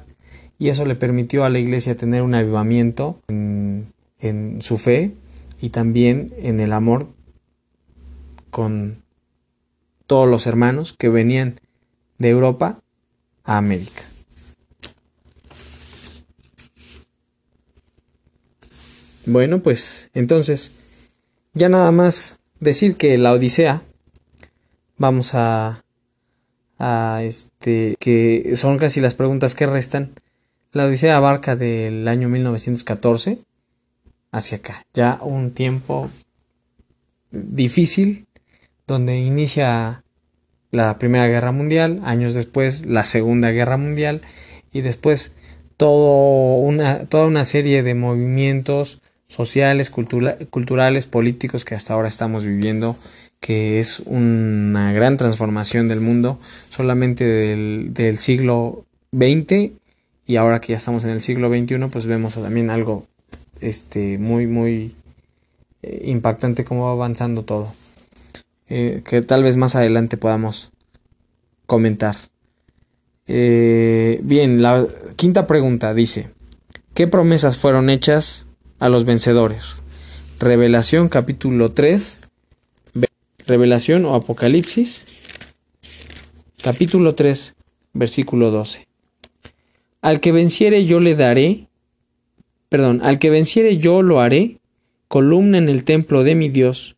y 0.59 0.68
eso 0.70 0.85
le 0.85 0.96
permitió 0.96 1.44
a 1.44 1.50
la 1.50 1.59
iglesia 1.59 1.96
tener 1.96 2.22
un 2.22 2.35
avivamiento 2.35 3.20
en, 3.28 3.92
en 4.18 4.62
su 4.62 4.78
fe 4.78 5.12
y 5.61 5.70
también 5.70 6.32
en 6.38 6.61
el 6.61 6.72
amor 6.72 7.09
con 8.50 9.02
todos 10.06 10.28
los 10.28 10.46
hermanos 10.46 10.94
que 10.98 11.09
venían 11.09 11.61
de 12.18 12.30
Europa 12.30 12.80
a 13.44 13.59
América. 13.59 14.02
Bueno, 19.27 19.61
pues 19.61 20.09
entonces, 20.15 20.71
ya 21.53 21.69
nada 21.69 21.91
más 21.91 22.39
decir 22.61 22.97
que 22.97 23.19
la 23.19 23.33
Odisea, 23.33 23.83
vamos 24.99 25.35
a, 25.35 25.85
a 26.79 27.21
este, 27.25 27.97
que 27.99 28.55
son 28.55 28.79
casi 28.79 29.01
las 29.01 29.17
preguntas 29.17 29.57
que 29.57 29.67
restan. 29.67 30.12
La 30.71 30.87
Odisea 30.87 31.17
abarca 31.17 31.57
del 31.57 32.07
año 32.07 32.29
1914 32.29 33.41
hacia 34.31 34.59
acá, 34.59 34.87
ya 34.95 35.19
un 35.21 35.51
tiempo 35.51 36.09
difícil 37.33 38.27
donde 38.87 39.19
inicia 39.19 40.05
la 40.71 40.99
Primera 40.99 41.27
Guerra 41.27 41.51
Mundial, 41.51 42.01
años 42.05 42.35
después 42.35 42.87
la 42.87 43.03
Segunda 43.03 43.51
Guerra 43.51 43.77
Mundial 43.77 44.21
y 44.73 44.83
después 44.83 45.33
todo 45.77 46.59
una, 46.59 47.07
toda 47.07 47.27
una 47.27 47.45
serie 47.45 47.83
de 47.83 47.95
movimientos 47.95 49.01
sociales, 49.29 49.91
culturales, 49.91 51.07
políticos 51.07 51.65
que 51.65 51.75
hasta 51.75 51.95
ahora 51.95 52.09
estamos 52.09 52.45
viviendo, 52.45 52.97
que 53.41 53.79
es 53.79 54.01
una 54.01 54.93
gran 54.93 55.17
transformación 55.17 55.89
del 55.89 56.01
mundo, 56.01 56.39
solamente 56.71 57.25
del, 57.25 58.19
siglo 58.19 58.85
XX 59.12 59.73
y 60.27 60.37
ahora 60.37 60.61
que 60.61 60.73
ya 60.73 60.79
estamos 60.79 61.05
en 61.05 61.11
el 61.11 61.23
siglo 61.23 61.49
XXI, 61.49 61.79
pues 61.91 62.07
vemos 62.07 62.35
también 62.35 62.71
algo 62.71 63.07
este, 63.61 64.19
muy, 64.19 64.47
muy 64.47 64.95
eh, 65.83 66.03
impactante 66.07 66.65
cómo 66.65 66.87
va 66.87 66.93
avanzando 66.93 67.45
todo. 67.45 67.73
Eh, 68.69 69.03
que 69.05 69.23
tal 69.23 69.45
vez 69.45 69.57
más 69.57 69.77
adelante 69.77 70.17
podamos 70.17 70.73
comentar. 71.67 72.17
Eh, 73.29 74.21
bien, 74.23 74.62
la 74.62 74.87
quinta 75.17 75.47
pregunta 75.47 75.95
dice, 75.95 76.31
¿qué 76.95 77.07
promesas 77.07 77.59
fueron 77.59 77.91
hechas 77.91 78.47
a 78.79 78.89
los 78.89 79.05
vencedores? 79.05 79.83
Revelación 80.39 81.09
capítulo 81.09 81.73
3, 81.73 82.21
Revelación 83.47 84.05
o 84.05 84.15
Apocalipsis, 84.15 85.07
capítulo 86.62 87.15
3, 87.15 87.55
versículo 87.93 88.51
12. 88.51 88.87
Al 90.03 90.21
que 90.21 90.33
venciere 90.33 90.85
yo 90.85 91.01
le 91.01 91.15
daré, 91.15 91.69
perdón, 92.69 93.01
al 93.03 93.19
que 93.19 93.31
venciere 93.31 93.77
yo 93.79 94.03
lo 94.03 94.21
haré, 94.21 94.59
columna 95.09 95.59
en 95.59 95.69
el 95.69 95.85
templo 95.85 96.25
de 96.25 96.35
mi 96.35 96.49
Dios, 96.49 96.97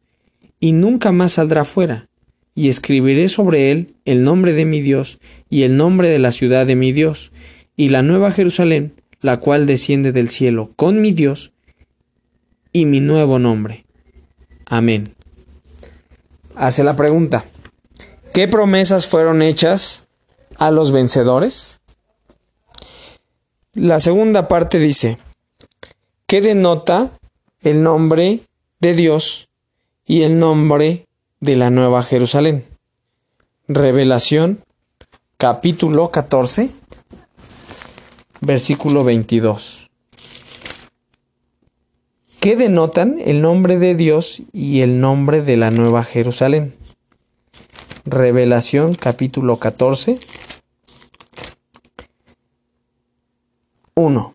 y 0.59 0.73
nunca 0.73 1.13
más 1.13 1.33
saldrá 1.33 1.65
fuera, 1.65 2.09
y 2.55 2.69
escribiré 2.69 3.29
sobre 3.29 3.71
él 3.71 3.95
el 4.05 4.25
nombre 4.25 4.53
de 4.53 4.65
mi 4.65 4.81
Dios 4.81 5.19
y 5.49 5.63
el 5.63 5.77
nombre 5.77 6.09
de 6.09 6.19
la 6.19 6.33
ciudad 6.33 6.67
de 6.67 6.75
mi 6.75 6.93
Dios, 6.93 7.31
y 7.77 7.91
la 7.91 8.03
nueva 8.03 8.33
Jerusalén, 8.33 8.95
la 9.21 9.39
cual 9.39 9.67
desciende 9.67 10.13
del 10.13 10.29
cielo 10.29 10.73
con 10.75 11.01
mi 11.01 11.13
Dios 11.13 11.53
y 12.81 12.87
mi 12.87 13.01
nuevo 13.01 13.39
nombre. 13.39 13.85
Amén. 14.67 15.15
Hace 16.55 16.85
la 16.85 16.97
pregunta, 16.97 17.45
¿qué 18.33 18.49
promesas 18.49 19.07
fueron 19.07 19.43
hechas 19.43 20.09
a 20.57 20.71
los 20.71 20.93
vencedores? 20.93 21.81
La 23.75 24.01
segunda 24.01 24.49
parte 24.49 24.79
dice, 24.79 25.19
¿qué 26.27 26.41
denota 26.41 27.19
el 27.63 27.83
nombre 27.83 28.41
de 28.81 28.95
Dios 28.95 29.49
y 30.07 30.23
el 30.23 30.39
nombre 30.39 31.07
de 31.41 31.57
la 31.57 31.71
Nueva 31.71 32.03
Jerusalén. 32.03 32.65
Revelación 33.67 34.65
capítulo 35.37 36.11
14, 36.11 36.71
versículo 38.41 39.05
22. 39.05 39.88
¿Qué 42.41 42.55
denotan 42.55 43.19
el 43.25 43.43
nombre 43.43 43.79
de 43.79 43.97
Dios 43.97 44.43
y 44.53 44.83
el 44.83 45.01
nombre 45.01 45.43
de 45.43 45.57
la 45.57 45.73
Nueva 45.73 46.05
Jerusalén? 46.05 46.73
Revelación 48.05 48.95
capítulo 48.95 49.57
14. 49.57 50.21
1. 53.97 54.35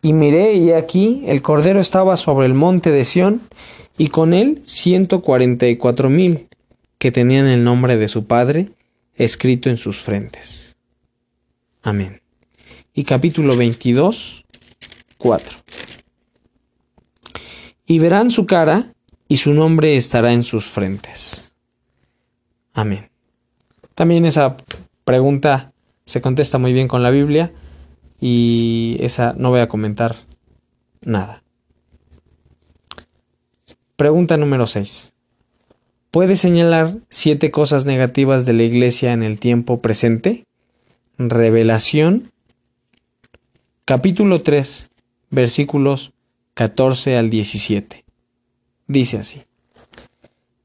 Y 0.00 0.12
miré 0.14 0.54
y 0.54 0.72
aquí 0.72 1.22
el 1.26 1.42
Cordero 1.42 1.80
estaba 1.80 2.16
sobre 2.16 2.46
el 2.46 2.54
monte 2.54 2.90
de 2.90 3.04
Sión 3.04 3.42
y 3.98 4.08
con 4.08 4.32
él 4.32 4.62
ciento 4.64 5.20
cuarenta 5.20 5.68
y 5.68 5.76
cuatro 5.76 6.08
mil 6.08 6.48
que 6.96 7.12
tenían 7.12 7.46
el 7.46 7.62
nombre 7.62 7.98
de 7.98 8.08
su 8.08 8.24
Padre 8.24 8.70
escrito 9.16 9.68
en 9.68 9.76
sus 9.76 10.00
frentes. 10.00 10.76
Amén. 11.82 12.22
Y 12.94 13.04
capítulo 13.04 13.54
22, 13.54 14.46
4. 15.18 15.58
Y 17.88 17.98
verán 17.98 18.30
su 18.30 18.46
cara 18.46 18.92
y 19.28 19.38
su 19.38 19.54
nombre 19.54 19.96
estará 19.96 20.32
en 20.34 20.44
sus 20.44 20.66
frentes. 20.66 21.54
Amén. 22.74 23.08
También 23.94 24.26
esa 24.26 24.58
pregunta 25.04 25.72
se 26.04 26.20
contesta 26.20 26.58
muy 26.58 26.74
bien 26.74 26.86
con 26.86 27.02
la 27.02 27.10
Biblia 27.10 27.50
y 28.20 28.98
esa 29.00 29.32
no 29.32 29.50
voy 29.50 29.60
a 29.60 29.68
comentar 29.68 30.14
nada. 31.04 31.42
Pregunta 33.96 34.36
número 34.36 34.66
6. 34.66 35.14
¿Puede 36.10 36.36
señalar 36.36 36.98
siete 37.08 37.50
cosas 37.50 37.86
negativas 37.86 38.44
de 38.44 38.52
la 38.52 38.64
Iglesia 38.64 39.14
en 39.14 39.22
el 39.22 39.40
tiempo 39.40 39.80
presente? 39.80 40.44
Revelación, 41.16 42.32
capítulo 43.86 44.42
3, 44.42 44.90
versículos 45.30 46.12
14 46.58 47.16
al 47.16 47.30
17. 47.30 48.04
Dice 48.88 49.18
así. 49.18 49.42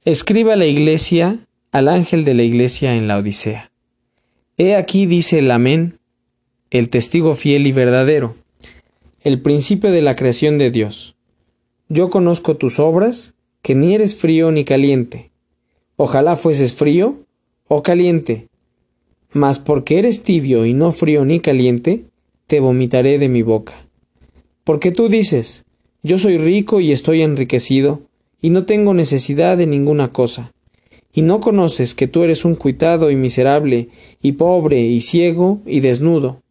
Escriba 0.04 0.56
la 0.56 0.66
Iglesia 0.66 1.46
al 1.72 1.88
ángel 1.88 2.26
de 2.26 2.34
la 2.34 2.42
Iglesia 2.42 2.96
en 2.96 3.08
la 3.08 3.20
Odisea. 3.20 3.72
He 4.58 4.76
aquí 4.76 5.06
dice 5.06 5.38
el 5.38 5.52
Amén, 5.52 6.00
el 6.72 6.90
testigo 6.90 7.36
fiel 7.36 7.68
y 7.68 7.72
verdadero, 7.74 8.36
el 9.22 9.40
principio 9.40 9.92
de 9.92 10.02
la 10.02 10.16
creación 10.16 10.58
de 10.58 10.72
Dios 10.72 11.14
yo 11.90 12.10
conozco 12.10 12.58
tus 12.58 12.80
obras, 12.80 13.36
que 13.62 13.76
ni 13.76 13.94
eres 13.94 14.16
frío 14.16 14.52
ni 14.52 14.66
caliente. 14.66 15.30
Ojalá 15.96 16.36
fueses 16.36 16.74
frío 16.74 17.20
o 17.68 17.84
caliente. 17.84 18.48
Mas 19.32 19.60
porque 19.60 20.00
eres 20.00 20.24
tibio 20.24 20.66
y 20.66 20.74
no 20.74 20.92
frío 20.92 21.24
ni 21.24 21.40
caliente, 21.40 22.06
te 22.48 22.60
vomitaré 22.60 23.20
de 23.20 23.30
mi 23.30 23.44
boca. 23.44 23.74
Porque 24.64 24.92
tú 24.92 25.08
dices, 25.08 25.66
yo 26.04 26.20
soy 26.20 26.38
rico 26.38 26.82
y 26.82 26.92
estoy 26.92 27.22
enriquecido, 27.22 28.02
y 28.42 28.50
no 28.50 28.66
tengo 28.66 28.94
necesidad 28.94 29.58
de 29.58 29.68
ninguna 29.68 30.12
cosa, 30.12 30.52
y 31.14 31.22
no 31.22 31.40
conoces 31.40 31.96
que 31.96 32.08
tú 32.08 32.24
eres 32.24 32.44
un 32.44 32.56
cuitado 32.56 33.10
y 33.10 33.16
miserable, 33.16 33.88
y 34.22 34.34
pobre, 34.34 34.82
y 34.82 35.00
ciego, 35.00 35.62
y 35.66 35.80
desnudo. 35.80 36.42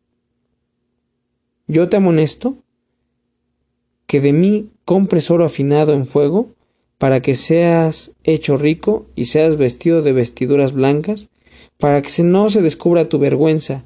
Yo 1.66 1.90
te 1.90 1.98
amonesto 1.98 2.56
que 4.06 4.20
de 4.20 4.32
mí 4.32 4.70
compres 4.86 5.30
oro 5.30 5.44
afinado 5.44 5.92
en 5.92 6.06
fuego, 6.06 6.48
para 6.96 7.20
que 7.20 7.36
seas 7.36 8.12
hecho 8.24 8.56
rico 8.56 9.06
y 9.16 9.26
seas 9.26 9.56
vestido 9.56 10.00
de 10.00 10.12
vestiduras 10.12 10.72
blancas, 10.72 11.28
para 11.76 12.00
que 12.00 12.22
no 12.22 12.48
se 12.48 12.62
descubra 12.62 13.08
tu 13.08 13.18
vergüenza 13.18 13.84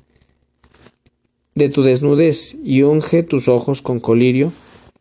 de 1.55 1.71
tu 1.71 1.83
desnudez 1.83 2.57
y 2.63 2.83
unge 2.83 3.23
tus 3.23 3.49
ojos 3.49 3.83
con 3.83 3.99
colirio 3.99 4.53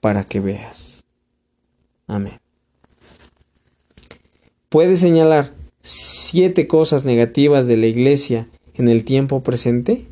para 0.05 0.23
que 0.23 0.39
veas. 0.39 1.03
Amén. 2.05 2.39
¿Puedes 4.69 4.99
señalar 4.99 5.55
siete 5.81 6.67
cosas 6.67 7.05
negativas 7.05 7.65
de 7.65 7.75
la 7.75 7.87
iglesia 7.87 8.47
en 8.75 8.87
el 8.87 9.03
tiempo 9.03 9.41
presente? 9.41 10.05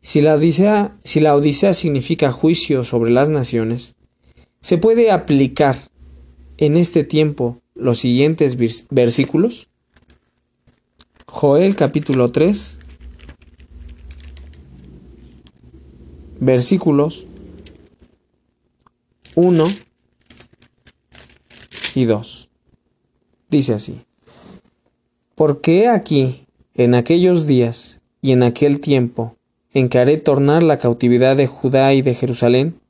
Si 0.00 0.20
la 0.20 0.36
Odisea, 0.36 0.96
si 1.02 1.18
la 1.18 1.34
Odisea 1.34 1.74
significa 1.74 2.30
juicio 2.30 2.84
sobre 2.84 3.10
las 3.10 3.30
naciones, 3.30 3.96
¿Se 4.60 4.78
puede 4.78 5.10
aplicar 5.10 5.76
en 6.56 6.76
este 6.76 7.02
tiempo 7.02 7.60
los 7.74 7.98
siguientes 7.98 8.56
versículos? 8.90 9.66
Joel 11.26 11.74
capítulo 11.74 12.30
3, 12.30 12.78
versículos 16.38 17.26
1 19.34 19.64
y 21.94 22.04
2. 22.04 22.48
Dice 23.48 23.74
así, 23.74 24.02
porque 25.34 25.88
aquí, 25.88 26.46
en 26.74 26.94
aquellos 26.94 27.46
días 27.46 28.00
y 28.20 28.32
en 28.32 28.42
aquel 28.42 28.80
tiempo, 28.80 29.36
en 29.72 29.88
que 29.88 29.98
haré 29.98 30.16
tornar 30.18 30.62
la 30.62 30.78
cautividad 30.78 31.36
de 31.36 31.46
Judá 31.46 31.94
y 31.94 32.02
de 32.02 32.14
Jerusalén, 32.14 32.80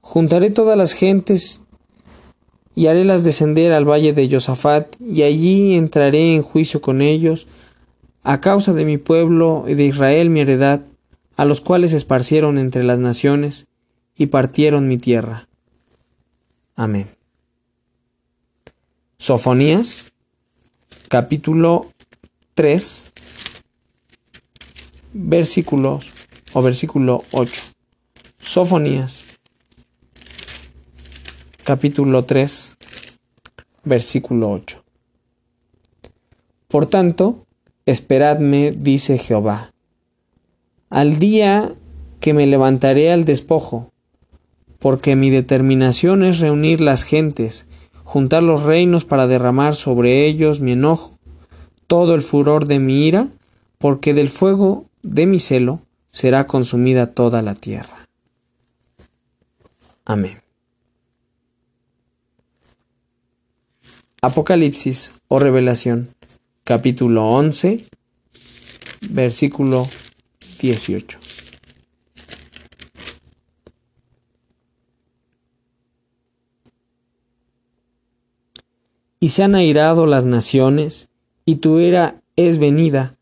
Juntaré 0.00 0.50
todas 0.50 0.78
las 0.78 0.94
gentes 0.94 1.60
y 2.74 2.86
harélas 2.86 3.24
descender 3.24 3.72
al 3.72 3.84
valle 3.84 4.12
de 4.12 4.28
Josafat, 4.30 4.94
y 5.00 5.22
allí 5.22 5.74
entraré 5.74 6.34
en 6.34 6.42
juicio 6.42 6.80
con 6.80 7.02
ellos, 7.02 7.48
a 8.22 8.40
causa 8.40 8.72
de 8.72 8.84
mi 8.84 8.98
pueblo 8.98 9.64
y 9.66 9.74
de 9.74 9.84
Israel 9.84 10.30
mi 10.30 10.40
heredad, 10.40 10.82
a 11.36 11.44
los 11.44 11.60
cuales 11.60 11.92
esparcieron 11.92 12.56
entre 12.56 12.84
las 12.84 13.00
naciones 13.00 13.66
y 14.16 14.26
partieron 14.26 14.88
mi 14.88 14.96
tierra. 14.96 15.47
Amén. 16.80 17.08
Sofonías, 19.18 20.12
capítulo 21.08 21.90
3, 22.54 23.12
versículos 25.12 26.12
o 26.52 26.62
versículo 26.62 27.24
8. 27.32 27.62
Sofonías, 28.38 29.26
capítulo 31.64 32.24
3, 32.26 32.76
versículo 33.82 34.52
8. 34.52 34.84
Por 36.68 36.86
tanto, 36.86 37.44
esperadme, 37.86 38.70
dice 38.70 39.18
Jehová, 39.18 39.72
al 40.90 41.18
día 41.18 41.74
que 42.20 42.34
me 42.34 42.46
levantaré 42.46 43.10
al 43.10 43.24
despojo, 43.24 43.90
porque 44.78 45.16
mi 45.16 45.30
determinación 45.30 46.22
es 46.22 46.38
reunir 46.38 46.80
las 46.80 47.02
gentes, 47.02 47.66
juntar 48.04 48.42
los 48.42 48.62
reinos 48.62 49.04
para 49.04 49.26
derramar 49.26 49.76
sobre 49.76 50.26
ellos 50.26 50.60
mi 50.60 50.72
enojo, 50.72 51.18
todo 51.86 52.14
el 52.14 52.22
furor 52.22 52.66
de 52.66 52.78
mi 52.78 53.06
ira, 53.06 53.28
porque 53.78 54.14
del 54.14 54.28
fuego 54.28 54.86
de 55.02 55.26
mi 55.26 55.40
celo 55.40 55.80
será 56.10 56.46
consumida 56.46 57.12
toda 57.12 57.42
la 57.42 57.54
tierra. 57.54 58.06
Amén. 60.04 60.40
Apocalipsis 64.20 65.12
o 65.28 65.38
Revelación, 65.38 66.08
capítulo 66.64 67.28
11, 67.28 67.84
versículo 69.10 69.88
18. 70.60 71.27
Y 79.20 79.30
se 79.30 79.42
han 79.42 79.54
airado 79.54 80.06
las 80.06 80.24
naciones, 80.24 81.08
y 81.44 81.56
tu 81.56 81.78
era 81.78 82.20
es 82.36 82.58
venida, 82.58 83.16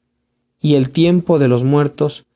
y 0.61 0.75
el 0.75 0.91
tiempo 0.91 1.39
de 1.39 1.49
los 1.49 1.65
muertos, 1.65 2.27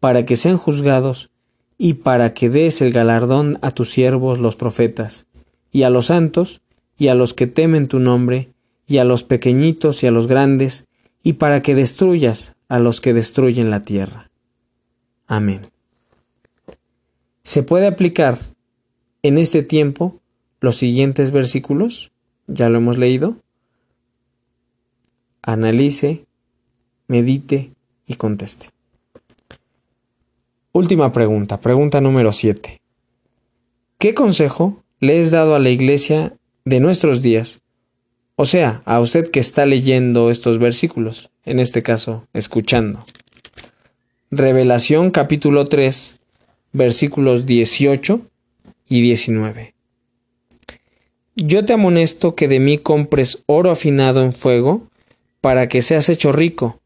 para 0.00 0.24
que 0.24 0.36
sean 0.36 0.58
juzgados, 0.58 1.30
y 1.78 1.94
para 1.94 2.34
que 2.34 2.48
des 2.48 2.80
el 2.82 2.92
galardón 2.92 3.58
a 3.62 3.70
tus 3.70 3.90
siervos 3.90 4.38
los 4.38 4.56
profetas, 4.56 5.26
y 5.70 5.82
a 5.82 5.90
los 5.90 6.06
santos, 6.06 6.60
y 6.96 7.08
a 7.08 7.14
los 7.14 7.34
que 7.34 7.46
temen 7.46 7.88
tu 7.88 7.98
nombre, 7.98 8.50
y 8.86 8.98
a 8.98 9.04
los 9.04 9.22
pequeñitos 9.22 10.02
y 10.02 10.06
a 10.06 10.10
los 10.10 10.26
grandes, 10.26 10.86
y 11.22 11.34
para 11.34 11.62
que 11.62 11.74
destruyas 11.74 12.54
a 12.68 12.78
los 12.78 13.00
que 13.00 13.14
destruyen 13.14 13.70
la 13.70 13.82
tierra. 13.82 14.30
Amén. 15.26 15.62
¿Se 17.42 17.62
puede 17.62 17.86
aplicar 17.86 18.38
en 19.22 19.38
este 19.38 19.62
tiempo 19.62 20.20
los 20.60 20.76
siguientes 20.76 21.30
versículos? 21.30 22.12
Ya 22.46 22.68
lo 22.68 22.78
hemos 22.78 22.98
leído, 22.98 23.36
analice, 25.42 26.24
medite 27.06 27.70
y 28.06 28.14
conteste. 28.14 28.68
Última 30.72 31.12
pregunta, 31.12 31.60
pregunta 31.60 32.00
número 32.00 32.32
7. 32.32 32.80
¿Qué 33.98 34.14
consejo 34.14 34.82
le 35.00 35.20
has 35.20 35.30
dado 35.30 35.54
a 35.54 35.60
la 35.60 35.70
iglesia 35.70 36.36
de 36.64 36.80
nuestros 36.80 37.22
días? 37.22 37.60
O 38.36 38.46
sea, 38.46 38.82
a 38.84 38.98
usted 39.00 39.30
que 39.30 39.38
está 39.38 39.66
leyendo 39.66 40.30
estos 40.30 40.58
versículos, 40.58 41.30
en 41.44 41.60
este 41.60 41.82
caso, 41.82 42.26
escuchando. 42.32 43.04
Revelación 44.32 45.12
capítulo 45.12 45.66
3, 45.66 46.18
versículos 46.72 47.46
18 47.46 48.20
y 48.88 49.02
19. 49.02 49.73
Yo 51.36 51.64
te 51.64 51.72
amonesto 51.72 52.34
que 52.34 52.48
de 52.48 52.60
mí 52.60 52.78
compres 52.78 53.42
oro 53.46 53.70
afinado 53.70 54.22
en 54.22 54.32
fuego, 54.32 54.88
para 55.40 55.68
que 55.68 55.82
seas 55.82 56.08
hecho 56.08 56.30
rico, 56.32 56.80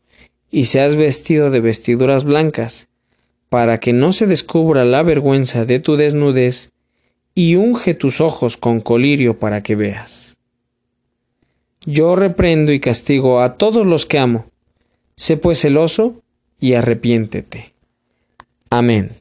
y 0.51 0.67
seas 0.67 0.97
vestido 0.97 1.51
de 1.51 1.61
vestiduras 1.61 2.25
blancas, 2.25 2.89
para 3.51 3.79
que 3.79 3.93
no 3.93 4.13
se 4.13 4.27
descubra 4.27 4.85
la 4.85 5.03
vergüenza 5.03 5.65
de 5.65 5.81
tu 5.81 5.97
desnudez, 5.97 6.73
y 7.35 7.57
unge 7.57 7.95
tus 7.95 8.21
ojos 8.21 8.57
con 8.57 8.81
colirio 8.81 9.39
para 9.39 9.63
que 9.63 9.77
veas. 9.77 10.37
Yo 11.87 12.17
reprendo 12.17 12.73
y 12.73 12.81
castigo 12.81 13.41
a 13.41 13.57
todos 13.57 13.87
los 13.87 14.07
que 14.07 14.19
amo. 14.19 14.47
Sé 15.17 15.37
pues 15.37 15.61
celoso 15.61 16.21
y 16.59 16.75
arrepiéntete. 16.75 17.73
Amén. 18.71 19.13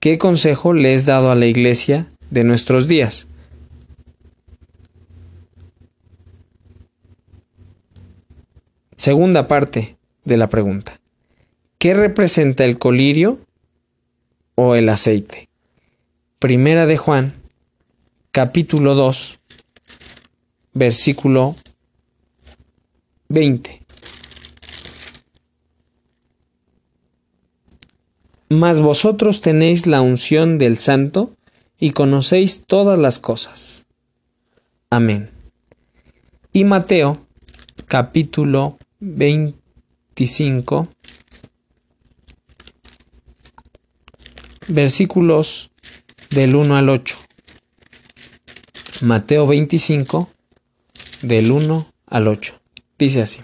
¿Qué 0.00 0.18
consejo 0.18 0.72
le 0.72 0.94
has 0.94 1.04
dado 1.04 1.30
a 1.30 1.34
la 1.34 1.46
iglesia 1.46 2.08
de 2.30 2.44
nuestros 2.44 2.88
días? 2.88 3.28
Segunda 8.98 9.46
parte 9.46 9.96
de 10.24 10.36
la 10.36 10.48
pregunta. 10.48 11.00
¿Qué 11.78 11.94
representa 11.94 12.64
el 12.64 12.80
colirio 12.80 13.38
o 14.56 14.74
el 14.74 14.88
aceite? 14.88 15.48
Primera 16.40 16.84
de 16.84 16.96
Juan, 16.96 17.34
capítulo 18.32 18.96
2, 18.96 19.38
versículo 20.72 21.54
20. 23.28 23.82
Mas 28.48 28.80
vosotros 28.80 29.40
tenéis 29.40 29.86
la 29.86 30.00
unción 30.00 30.58
del 30.58 30.76
Santo 30.76 31.36
y 31.78 31.92
conocéis 31.92 32.64
todas 32.66 32.98
las 32.98 33.20
cosas. 33.20 33.86
Amén. 34.90 35.30
Y 36.52 36.64
Mateo, 36.64 37.24
capítulo 37.86 38.76
25, 39.00 40.88
versículos 44.66 45.70
del 46.30 46.56
1 46.56 46.76
al 46.76 46.88
8. 46.88 47.16
Mateo 49.02 49.46
25, 49.46 50.30
del 51.22 51.52
1 51.52 51.92
al 52.06 52.26
8. 52.26 52.60
Dice 52.98 53.22
así. 53.22 53.40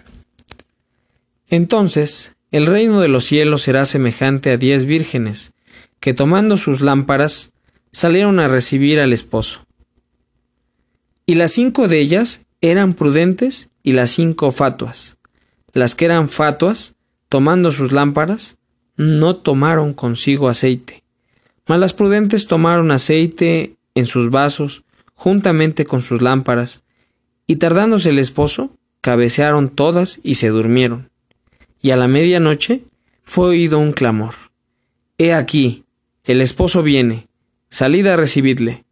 Entonces, 1.49 2.33
el 2.51 2.67
reino 2.67 3.01
de 3.01 3.09
los 3.09 3.25
cielos 3.25 3.63
será 3.63 3.87
semejante 3.87 4.51
a 4.51 4.57
diez 4.57 4.87
vírgenes, 4.87 5.53
que 6.01 6.15
tomando 6.15 6.57
sus 6.57 6.81
lámparas, 6.81 7.53
salieron 7.93 8.41
a 8.41 8.49
recibir 8.49 8.99
al 8.99 9.13
esposo. 9.13 9.65
Y 11.27 11.37
las 11.37 11.53
cinco 11.53 11.87
de 11.87 12.01
ellas 12.01 12.47
eran 12.61 12.95
prudentes 12.95 13.71
y 13.85 13.93
las 13.93 14.11
cinco 14.11 14.51
fatuas. 14.51 15.14
Las 15.75 15.95
que 15.95 16.05
eran 16.05 16.29
fatuas, 16.29 16.95
tomando 17.29 17.73
sus 17.73 17.91
lámparas, 17.93 18.57
no 18.97 19.37
tomaron 19.37 19.93
consigo 19.93 20.49
aceite, 20.49 21.03
mas 21.67 21.81
las 21.81 21.93
prudentes 21.93 22.47
tomaron 22.47 22.93
aceite 22.93 23.77
en 23.97 24.07
sus 24.07 24.31
vasos, 24.31 24.85
juntamente 25.15 25.85
con 25.85 26.01
sus 26.01 26.23
lámparas, 26.23 26.85
y 27.49 27.57
tardándose 27.57 28.11
el 28.11 28.21
esposo, 28.21 28.71
cabecearon 29.01 29.69
todas 29.69 30.21
y 30.23 30.37
se 30.37 30.49
durmieron. 30.49 31.11
Y 31.83 31.91
a 31.91 31.97
la 31.97 32.07
medianoche 32.07 32.85
fue 33.21 33.49
oído 33.49 33.81
un 33.81 33.93
clamor. 33.93 34.35
He 35.19 35.35
aquí, 35.35 35.85
el 36.23 36.41
esposo 36.41 36.83
viene, 36.83 37.27
salid 37.69 38.07
a 38.07 38.17
recibidle. 38.17 38.85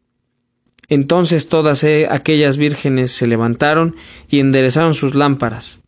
Entonces 0.89 1.49
todas 1.49 1.85
aquellas 2.11 2.57
vírgenes 2.57 3.13
se 3.13 3.29
levantaron 3.29 3.95
y 4.29 4.41
enderezaron 4.41 4.95
sus 4.95 5.15
lámparas. 5.15 5.82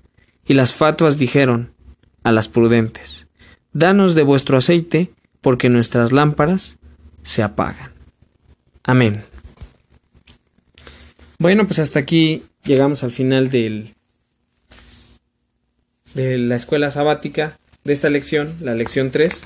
Y 0.47 0.55
las 0.55 0.75
fatuas 0.75 1.19
dijeron 1.19 1.73
a 2.23 2.33
las 2.33 2.49
prudentes, 2.49 3.29
Danos 3.73 4.15
de 4.15 4.23
vuestro 4.23 4.57
aceite, 4.57 5.11
porque 5.41 5.69
nuestras 5.69 6.13
lámparas 6.13 6.79
se 7.23 7.43
apagan. 7.43 7.93
Amén. 8.85 9.25
Bueno, 11.39 11.67
pues 11.67 11.81
hasta 11.81 11.99
aquí 11.99 12.45
llegamos 12.63 13.03
al 13.03 13.11
final 13.11 13.51
del, 13.51 13.95
de 16.15 16.39
la 16.39 16.55
escuela 16.55 16.93
sabática 16.93 17.59
de 17.83 17.93
esta 17.93 18.11
lección, 18.11 18.55
la 18.61 18.77
lección 18.77 19.11
3, 19.11 19.45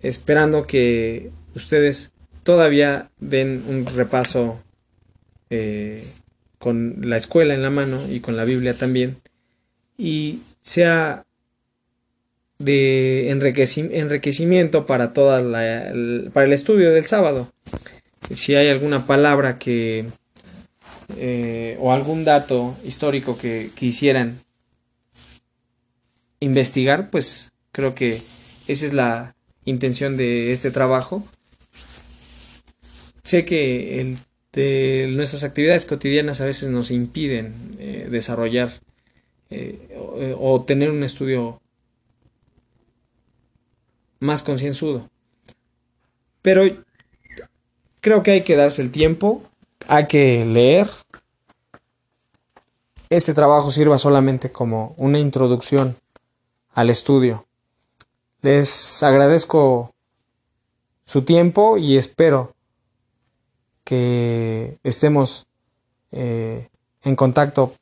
esperando 0.00 0.66
que 0.66 1.30
ustedes 1.54 2.12
todavía 2.42 3.10
den 3.20 3.64
un 3.68 3.84
repaso 3.84 4.62
eh, 5.50 6.06
con 6.58 7.08
la 7.08 7.18
escuela 7.18 7.54
en 7.54 7.62
la 7.62 7.70
mano 7.70 8.10
y 8.10 8.20
con 8.20 8.36
la 8.36 8.44
Biblia 8.44 8.78
también 8.78 9.18
y 9.96 10.40
sea 10.62 11.24
de 12.58 13.30
enriquecimiento 13.30 14.86
para 14.86 15.12
toda 15.12 15.40
la, 15.40 15.92
para 16.32 16.46
el 16.46 16.52
estudio 16.52 16.92
del 16.92 17.04
sábado. 17.04 17.52
Si 18.32 18.54
hay 18.54 18.68
alguna 18.68 19.06
palabra 19.06 19.58
que 19.58 20.06
eh, 21.16 21.76
o 21.80 21.92
algún 21.92 22.24
dato 22.24 22.76
histórico 22.84 23.36
que 23.36 23.70
quisieran 23.74 24.40
investigar, 26.40 27.10
pues 27.10 27.52
creo 27.72 27.94
que 27.94 28.22
esa 28.66 28.86
es 28.86 28.92
la 28.94 29.34
intención 29.64 30.16
de 30.16 30.52
este 30.52 30.70
trabajo. 30.70 31.26
Sé 33.22 33.44
que 33.44 34.00
el 34.00 34.18
de 34.52 35.08
nuestras 35.10 35.42
actividades 35.42 35.84
cotidianas 35.84 36.40
a 36.40 36.44
veces 36.44 36.68
nos 36.68 36.90
impiden 36.90 37.54
eh, 37.78 38.06
desarrollar 38.10 38.70
eh, 39.50 40.36
o, 40.38 40.62
tener 40.62 40.90
un 40.90 41.02
estudio 41.02 41.60
más 44.20 44.42
concienzudo. 44.42 45.08
Pero 46.42 46.62
creo 48.00 48.22
que 48.22 48.32
hay 48.32 48.42
que 48.42 48.56
darse 48.56 48.82
el 48.82 48.90
tiempo, 48.90 49.42
hay 49.86 50.06
que 50.06 50.44
leer. 50.44 50.90
Este 53.10 53.34
trabajo 53.34 53.70
sirva 53.70 53.98
solamente 53.98 54.50
como 54.50 54.94
una 54.96 55.18
introducción 55.18 55.96
al 56.72 56.90
estudio. 56.90 57.46
Les 58.42 59.02
agradezco 59.02 59.94
su 61.04 61.22
tiempo 61.22 61.78
y 61.78 61.96
espero 61.96 62.54
que 63.84 64.78
estemos 64.82 65.46
eh, 66.12 66.68
en 67.02 67.16
contacto. 67.16 67.74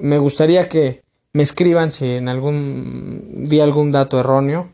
Me 0.00 0.18
gustaría 0.18 0.68
que 0.68 1.02
me 1.32 1.42
escriban 1.42 1.92
si 1.92 2.14
en 2.14 2.28
algún 2.28 3.44
di 3.48 3.60
algún 3.60 3.90
dato 3.90 4.20
erróneo 4.20 4.72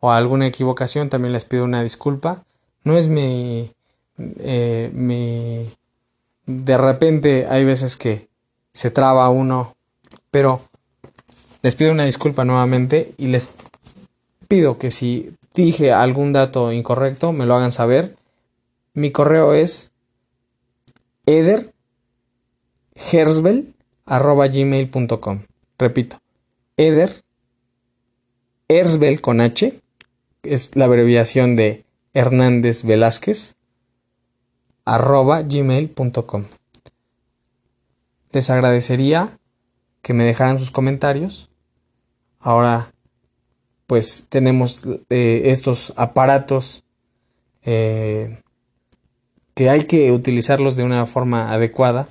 o 0.00 0.10
alguna 0.10 0.46
equivocación, 0.46 1.08
también 1.08 1.32
les 1.32 1.44
pido 1.44 1.64
una 1.64 1.82
disculpa. 1.82 2.44
No 2.84 2.96
es 2.96 3.08
mi, 3.08 3.70
eh, 4.18 4.90
mi 4.94 5.68
de 6.46 6.76
repente 6.76 7.46
hay 7.48 7.64
veces 7.64 7.96
que 7.96 8.28
se 8.72 8.90
traba 8.90 9.28
uno, 9.28 9.76
pero 10.30 10.62
les 11.62 11.76
pido 11.76 11.92
una 11.92 12.04
disculpa 12.04 12.44
nuevamente 12.44 13.12
y 13.18 13.26
les 13.28 13.50
pido 14.48 14.78
que 14.78 14.90
si 14.90 15.34
dije 15.54 15.92
algún 15.92 16.32
dato 16.32 16.72
incorrecto 16.72 17.32
me 17.32 17.46
lo 17.46 17.54
hagan 17.54 17.72
saber. 17.72 18.16
Mi 18.94 19.10
correo 19.10 19.54
es 19.54 19.92
ederhersbel.gmail.com 24.12 25.40
Repito, 25.78 26.18
eder 26.76 27.22
Ersbel 28.68 29.20
con 29.20 29.40
H 29.40 29.80
es 30.42 30.76
la 30.76 30.84
abreviación 30.84 31.56
de 31.56 31.84
Hernández 32.12 32.84
Velázquez 32.84 33.54
arroba 34.84 35.42
gmail.com 35.42 36.44
Les 38.32 38.50
agradecería 38.50 39.38
que 40.02 40.14
me 40.14 40.24
dejaran 40.24 40.58
sus 40.58 40.70
comentarios. 40.70 41.48
Ahora 42.38 42.92
pues 43.86 44.26
tenemos 44.28 44.86
eh, 45.10 45.42
estos 45.46 45.92
aparatos 45.96 46.82
eh, 47.62 48.40
que 49.54 49.70
hay 49.70 49.84
que 49.84 50.12
utilizarlos 50.12 50.76
de 50.76 50.82
una 50.82 51.06
forma 51.06 51.52
adecuada. 51.52 52.08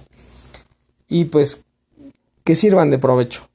Y 1.09 1.25
pues 1.25 1.65
que 2.51 2.55
sirvan 2.55 2.89
de 2.89 2.97
provecho 2.97 3.47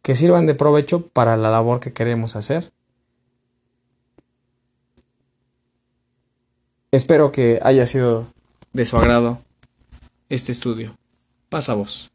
que 0.00 0.14
sirvan 0.14 0.46
de 0.46 0.54
provecho 0.54 1.08
para 1.08 1.36
la 1.36 1.50
labor 1.50 1.80
que 1.80 1.92
queremos 1.92 2.36
hacer. 2.36 2.70
Espero 6.92 7.32
que 7.32 7.58
haya 7.64 7.84
sido 7.86 8.28
de 8.72 8.84
su 8.84 8.96
agrado 8.96 9.40
este 10.28 10.52
estudio. 10.52 10.96
Pasa 11.48 11.74
voz 11.74 12.13